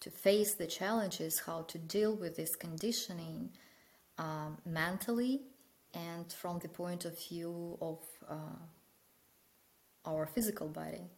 to 0.00 0.10
face 0.10 0.54
the 0.54 0.66
challenges, 0.66 1.40
how 1.46 1.62
to 1.62 1.78
deal 1.78 2.16
with 2.16 2.36
this 2.36 2.56
conditioning 2.56 3.50
um, 4.18 4.58
mentally 4.66 5.42
and 5.94 6.32
from 6.32 6.58
the 6.58 6.68
point 6.68 7.04
of 7.04 7.16
view 7.28 7.78
of 7.80 7.98
uh, 8.28 8.58
our 10.04 10.26
physical 10.26 10.68
body. 10.68 11.08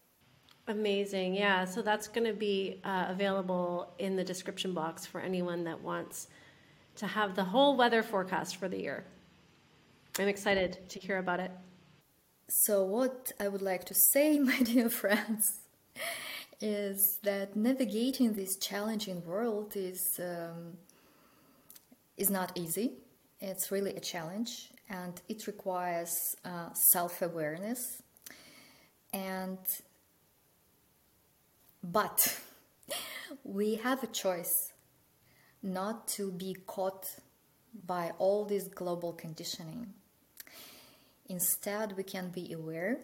Amazing, 0.66 1.34
yeah. 1.34 1.66
So 1.66 1.82
that's 1.82 2.08
going 2.08 2.26
to 2.26 2.32
be 2.32 2.80
uh, 2.84 3.06
available 3.08 3.92
in 3.98 4.16
the 4.16 4.24
description 4.24 4.72
box 4.72 5.04
for 5.04 5.20
anyone 5.20 5.64
that 5.64 5.80
wants 5.80 6.28
to 6.96 7.06
have 7.06 7.34
the 7.34 7.44
whole 7.44 7.76
weather 7.76 8.02
forecast 8.02 8.56
for 8.56 8.68
the 8.68 8.80
year. 8.80 9.04
I'm 10.18 10.28
excited 10.28 10.78
to 10.88 10.98
hear 11.00 11.18
about 11.18 11.40
it. 11.40 11.50
So, 12.48 12.84
what 12.84 13.32
I 13.40 13.48
would 13.48 13.62
like 13.62 13.84
to 13.86 13.94
say, 13.94 14.38
my 14.52 14.60
dear 14.60 14.88
friends, 14.88 15.60
is 16.60 17.18
that 17.24 17.56
navigating 17.56 18.32
this 18.32 18.56
challenging 18.56 19.24
world 19.26 19.72
is 19.74 20.20
um, 20.20 20.78
is 22.16 22.30
not 22.30 22.52
easy. 22.54 22.92
It's 23.40 23.70
really 23.72 23.94
a 23.96 24.00
challenge, 24.00 24.70
and 24.88 25.20
it 25.28 25.46
requires 25.46 26.36
uh, 26.44 26.72
self 26.72 27.22
awareness. 27.22 28.02
And 29.12 29.58
but 31.84 32.40
we 33.44 33.76
have 33.76 34.02
a 34.02 34.08
choice 34.08 34.72
not 35.62 36.08
to 36.08 36.32
be 36.32 36.56
caught 36.66 37.06
by 37.86 38.10
all 38.18 38.44
this 38.44 38.66
global 38.66 39.12
conditioning 39.12 39.94
Instead, 41.26 41.96
we 41.96 42.02
can 42.02 42.28
be 42.28 42.52
aware 42.52 42.98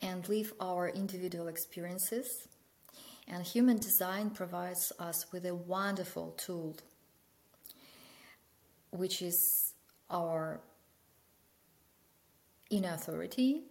and 0.00 0.28
live 0.28 0.52
our 0.60 0.88
individual 0.88 1.46
experiences. 1.46 2.48
And 3.28 3.44
human 3.44 3.78
design 3.78 4.30
provides 4.30 4.92
us 4.98 5.32
with 5.32 5.46
a 5.46 5.54
wonderful 5.54 6.32
tool, 6.32 6.76
which 8.90 9.22
is 9.22 9.74
our 10.10 10.60
inner 12.70 12.94
authority 12.94 13.62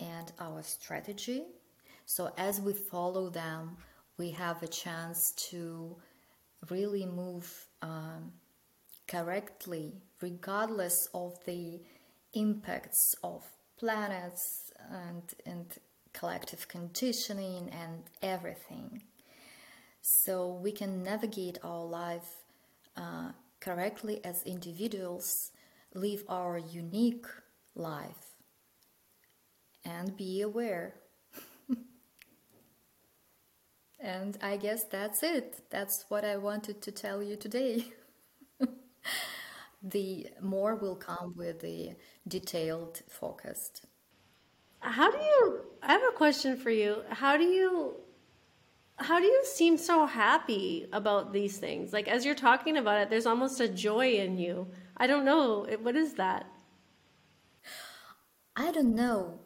and 0.00 0.32
our 0.40 0.62
strategy. 0.62 1.44
So, 2.12 2.32
as 2.36 2.60
we 2.60 2.72
follow 2.72 3.30
them, 3.30 3.76
we 4.18 4.32
have 4.32 4.64
a 4.64 4.66
chance 4.66 5.30
to 5.50 5.96
really 6.68 7.06
move 7.06 7.48
um, 7.82 8.32
correctly, 9.06 9.92
regardless 10.20 11.08
of 11.14 11.38
the 11.44 11.80
impacts 12.34 13.14
of 13.22 13.44
planets 13.78 14.72
and, 14.90 15.22
and 15.46 15.66
collective 16.12 16.66
conditioning 16.66 17.70
and 17.70 18.02
everything. 18.22 19.04
So 20.02 20.48
we 20.60 20.72
can 20.72 21.04
navigate 21.04 21.58
our 21.62 21.84
life 21.84 22.34
uh, 22.96 23.30
correctly 23.60 24.20
as 24.24 24.42
individuals, 24.42 25.52
live 25.94 26.24
our 26.28 26.58
unique 26.58 27.26
life, 27.76 28.34
and 29.84 30.16
be 30.16 30.40
aware. 30.40 30.99
And 34.00 34.38
I 34.42 34.56
guess 34.56 34.84
that's 34.84 35.22
it. 35.22 35.62
That's 35.70 36.04
what 36.08 36.24
I 36.24 36.36
wanted 36.36 36.80
to 36.82 36.92
tell 36.92 37.22
you 37.22 37.36
today. 37.36 37.84
the 39.82 40.28
more 40.40 40.74
will 40.74 40.96
come 40.96 41.34
with 41.36 41.60
the 41.60 41.94
detailed 42.26 43.02
forecast. 43.08 43.84
How 44.80 45.10
do 45.10 45.18
you 45.18 45.60
I 45.82 45.92
have 45.92 46.02
a 46.02 46.16
question 46.16 46.56
for 46.56 46.70
you. 46.70 47.02
How 47.10 47.36
do 47.36 47.44
you 47.44 47.96
how 48.96 49.18
do 49.18 49.26
you 49.26 49.42
seem 49.44 49.78
so 49.78 50.06
happy 50.06 50.86
about 50.92 51.32
these 51.32 51.58
things? 51.58 51.92
Like 51.92 52.08
as 52.08 52.24
you're 52.24 52.34
talking 52.34 52.76
about 52.76 53.00
it, 53.00 53.10
there's 53.10 53.26
almost 53.26 53.60
a 53.60 53.68
joy 53.68 54.12
in 54.12 54.38
you. 54.38 54.68
I 54.96 55.06
don't 55.06 55.24
know. 55.24 55.66
What 55.82 55.96
is 55.96 56.14
that? 56.14 56.46
I 58.56 58.72
don't 58.72 58.94
know. 58.94 59.40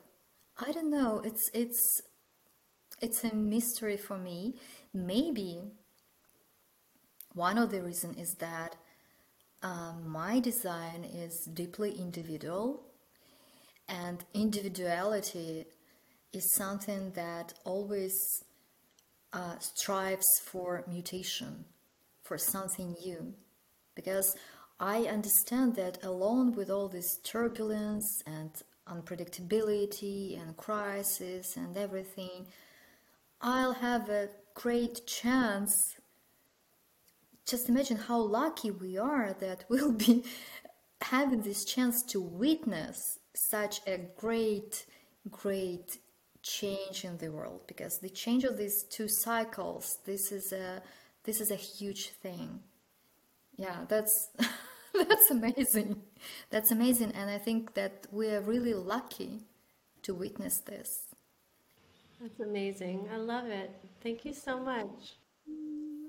I 0.57 0.73
don't 0.73 0.91
know. 0.91 1.21
It's 1.25 1.51
it's 1.53 2.03
it's 3.05 3.25
a 3.25 3.35
mystery 3.35 3.97
for 3.97 4.19
me. 4.19 4.55
Maybe 4.93 5.51
one 7.35 7.59
of 7.59 7.71
the 7.71 7.83
reason 7.83 8.15
is 8.15 8.35
that 8.41 8.77
um, 9.63 10.09
my 10.09 10.41
design 10.41 11.05
is 11.05 11.49
deeply 11.53 11.93
individual 12.07 12.67
And 13.89 14.25
individuality 14.33 15.67
is 16.33 16.55
something 16.55 17.13
that 17.13 17.55
always 17.65 18.15
uh, 19.33 19.59
strives 19.59 20.27
for 20.43 20.85
mutation, 20.89 21.65
for 22.23 22.39
something 22.39 22.97
new. 23.05 23.35
Because 23.95 24.35
I 24.81 25.03
understand 25.17 25.77
that 25.77 26.03
alone 26.03 26.53
with 26.57 26.71
all 26.71 26.89
this 26.89 27.19
turbulence 27.23 28.23
and 28.27 28.51
unpredictability 28.89 30.41
and 30.41 30.57
crisis 30.57 31.57
and 31.57 31.77
everything, 31.77 32.47
I'll 33.47 33.75
have 33.75 34.09
a 34.09 34.31
great 34.55 35.07
chance. 35.07 35.99
Just 37.47 37.69
imagine 37.69 37.99
how 37.99 38.19
lucky 38.19 38.71
we 38.71 38.97
are 38.97 39.37
that 39.39 39.67
we'll 39.69 39.93
be 39.93 40.25
having 41.03 41.43
this 41.43 41.67
chance 41.67 42.03
to 42.05 42.23
witness 42.23 43.19
such 43.35 43.83
a 43.87 43.99
great, 44.17 44.87
great 45.31 45.99
change 46.43 47.05
in 47.05 47.19
the 47.19 47.29
world 47.29 47.61
because 47.67 47.99
the 47.99 48.09
change 48.09 48.45
of 48.45 48.57
these 48.57 48.83
two 48.85 49.09
cycles 49.09 49.99
this 50.07 50.31
is 50.31 50.53
a 50.53 50.83
this 51.25 51.41
is 51.41 51.51
a 51.51 51.57
huge 51.57 52.09
thing. 52.23 52.61
Yeah 53.59 53.85
that's 53.89 54.31
that's 54.95 55.31
amazing. 55.31 56.03
That's 56.49 56.71
amazing 56.71 57.13
and 57.13 57.31
i 57.31 57.39
think 57.39 57.75
that 57.75 58.07
we 58.11 58.29
are 58.29 58.41
really 58.41 58.75
lucky 58.75 59.41
to 60.03 60.15
witness 60.15 60.59
this 60.61 61.04
that's 62.25 62.41
amazing. 62.41 63.09
I 63.13 63.19
love 63.19 63.47
it. 63.47 63.71
Thank 64.03 64.25
you 64.25 64.33
so 64.33 64.59
much. 64.59 65.17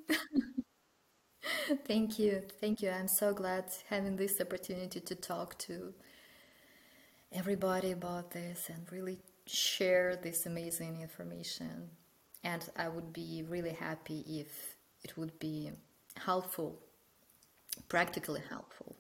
Thank 1.88 2.20
you. 2.20 2.42
Thank 2.62 2.82
you. 2.82 2.90
I'm 2.90 3.08
so 3.08 3.34
glad 3.34 3.66
having 3.90 4.16
this 4.16 4.40
opportunity 4.42 5.00
to 5.00 5.16
talk 5.16 5.58
to 5.60 5.94
everybody 7.32 7.92
about 7.92 8.32
this 8.32 8.70
and 8.70 8.92
really 8.92 9.20
share 9.46 10.16
this 10.16 10.46
amazing 10.46 11.02
information. 11.02 11.90
And 12.44 12.68
I 12.78 12.88
would 12.90 13.12
be 13.14 13.44
really 13.48 13.74
happy 13.74 14.24
if 14.28 14.76
it 15.04 15.18
would 15.18 15.38
be 15.40 15.72
helpful, 16.18 16.80
practically 17.90 18.42
helpful. 18.50 18.96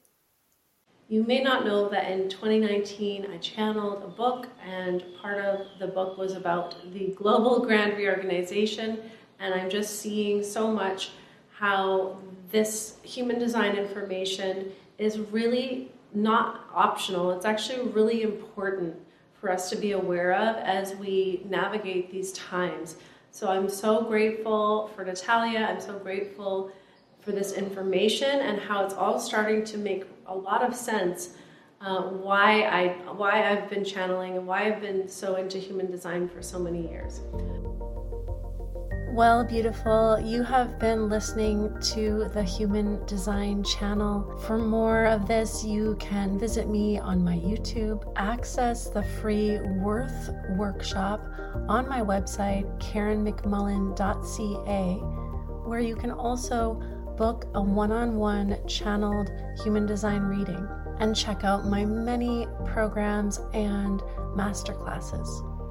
You 1.08 1.24
may 1.24 1.40
not 1.40 1.66
know 1.66 1.88
that 1.90 2.10
in 2.10 2.30
2019 2.30 3.28
I 3.32 3.38
channeled 3.38 4.02
a 4.04 4.08
book, 4.08 4.48
and 4.66 5.04
part 5.22 5.38
of 5.38 5.68
the 5.80 5.86
book 5.86 6.18
was 6.18 6.34
about 6.34 6.76
the 6.94 7.14
global 7.16 7.64
grand 7.64 7.96
reorganization. 7.96 9.00
And 9.40 9.54
I'm 9.54 9.70
just 9.70 10.00
seeing 10.00 10.44
so 10.44 10.72
much 10.72 11.12
how 11.52 12.18
this 12.50 12.98
human 13.04 13.38
design 13.38 13.76
information 13.76 14.72
is 14.98 15.20
really 15.20 15.92
not 16.14 16.70
optional, 16.74 17.32
it's 17.32 17.46
actually 17.46 17.88
really 17.90 18.24
important 18.24 18.96
for 19.34 19.52
us 19.52 19.70
to 19.70 19.76
be 19.76 19.92
aware 19.92 20.34
of 20.34 20.56
as 20.58 20.96
we 20.96 21.46
navigate 21.48 22.10
these 22.10 22.32
times. 22.32 22.96
So 23.32 23.50
I'm 23.50 23.68
so 23.68 24.02
grateful 24.02 24.90
for 24.96 25.04
Natalia. 25.04 25.68
I'm 25.70 25.82
so 25.82 26.00
grateful 26.00 26.72
for 27.26 27.32
this 27.32 27.54
information 27.54 28.42
and 28.42 28.60
how 28.60 28.86
it's 28.86 28.94
all 28.94 29.20
starting 29.20 29.64
to 29.66 29.80
make 29.80 30.06
a 30.28 30.36
lot 30.36 30.64
of 30.64 30.76
sense. 30.76 31.30
Uh, 31.82 32.04
why 32.04 32.64
I 32.64 32.90
why 33.14 33.52
I've 33.52 33.70
been 33.70 33.84
channeling 33.84 34.38
and 34.38 34.48
why 34.48 34.72
I've 34.72 34.80
been 34.80 35.10
so 35.10 35.36
into 35.36 35.58
human 35.58 35.92
design 35.92 36.30
for 36.30 36.42
so 36.42 36.60
many 36.60 36.88
years. 36.88 37.22
Well, 39.16 39.46
beautiful, 39.46 40.20
you 40.20 40.44
have 40.44 40.78
been 40.78 41.08
listening 41.08 41.74
to 41.94 42.30
the 42.34 42.44
Human 42.44 43.06
Design 43.06 43.64
channel. 43.64 44.38
For 44.46 44.58
more 44.58 45.06
of 45.06 45.26
this, 45.26 45.64
you 45.64 45.96
can 46.02 46.38
visit 46.38 46.68
me 46.68 47.00
on 47.00 47.24
my 47.24 47.38
YouTube, 47.38 48.04
access 48.18 48.90
the 48.90 49.04
free 49.22 49.60
Worth 49.60 50.32
workshop 50.58 51.26
on 51.70 51.88
my 51.88 52.02
website, 52.02 52.66
karenmcmullen.ca, 52.80 54.96
where 55.66 55.80
you 55.80 55.96
can 55.96 56.12
also 56.12 56.84
book 57.18 57.46
a 57.56 57.62
one 57.62 57.92
on 57.92 58.18
one 58.18 58.58
channeled 58.68 59.32
human 59.64 59.86
design 59.86 60.24
reading 60.24 60.68
and 61.00 61.16
check 61.16 61.44
out 61.44 61.66
my 61.66 61.86
many 61.86 62.48
programs 62.66 63.40
and 63.54 64.02
masterclasses 64.36 65.28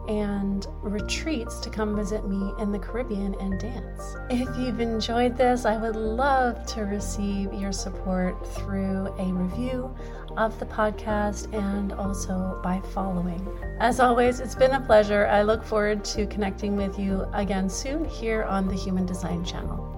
and 0.09 0.67
retreats 0.83 1.61
to 1.61 1.71
come 1.71 1.97
visit 1.97 2.27
me 2.29 2.53
in 2.59 2.71
the 2.73 2.79
Caribbean 2.79 3.35
and 3.41 3.59
dance. 3.59 4.17
If 4.29 4.57
you've 4.59 4.81
enjoyed 4.81 5.37
this, 5.37 5.65
I 5.65 5.77
would 5.77 5.97
love 5.97 6.67
to 6.67 6.83
receive 6.83 7.53
your 7.55 7.73
support 7.73 8.47
through 8.55 9.15
a 9.19 9.33
review 9.33 9.95
of 10.37 10.59
the 10.59 10.67
podcast 10.67 11.53
and 11.55 11.93
also 11.93 12.61
by 12.63 12.81
following. 12.93 13.47
As 13.81 14.01
always, 14.01 14.41
it's 14.41 14.55
been 14.55 14.73
a 14.73 14.81
pleasure. 14.81 15.27
I 15.27 15.43
look 15.43 15.65
forward 15.65 16.05
to 16.07 16.27
connecting 16.27 16.77
with 16.77 16.99
you 16.99 17.27
again 17.33 17.69
soon 17.69 18.05
here 18.05 18.43
on 18.45 18.69
the 18.69 18.75
Human 18.75 19.07
Design 19.07 19.45
Channel. 19.45 19.94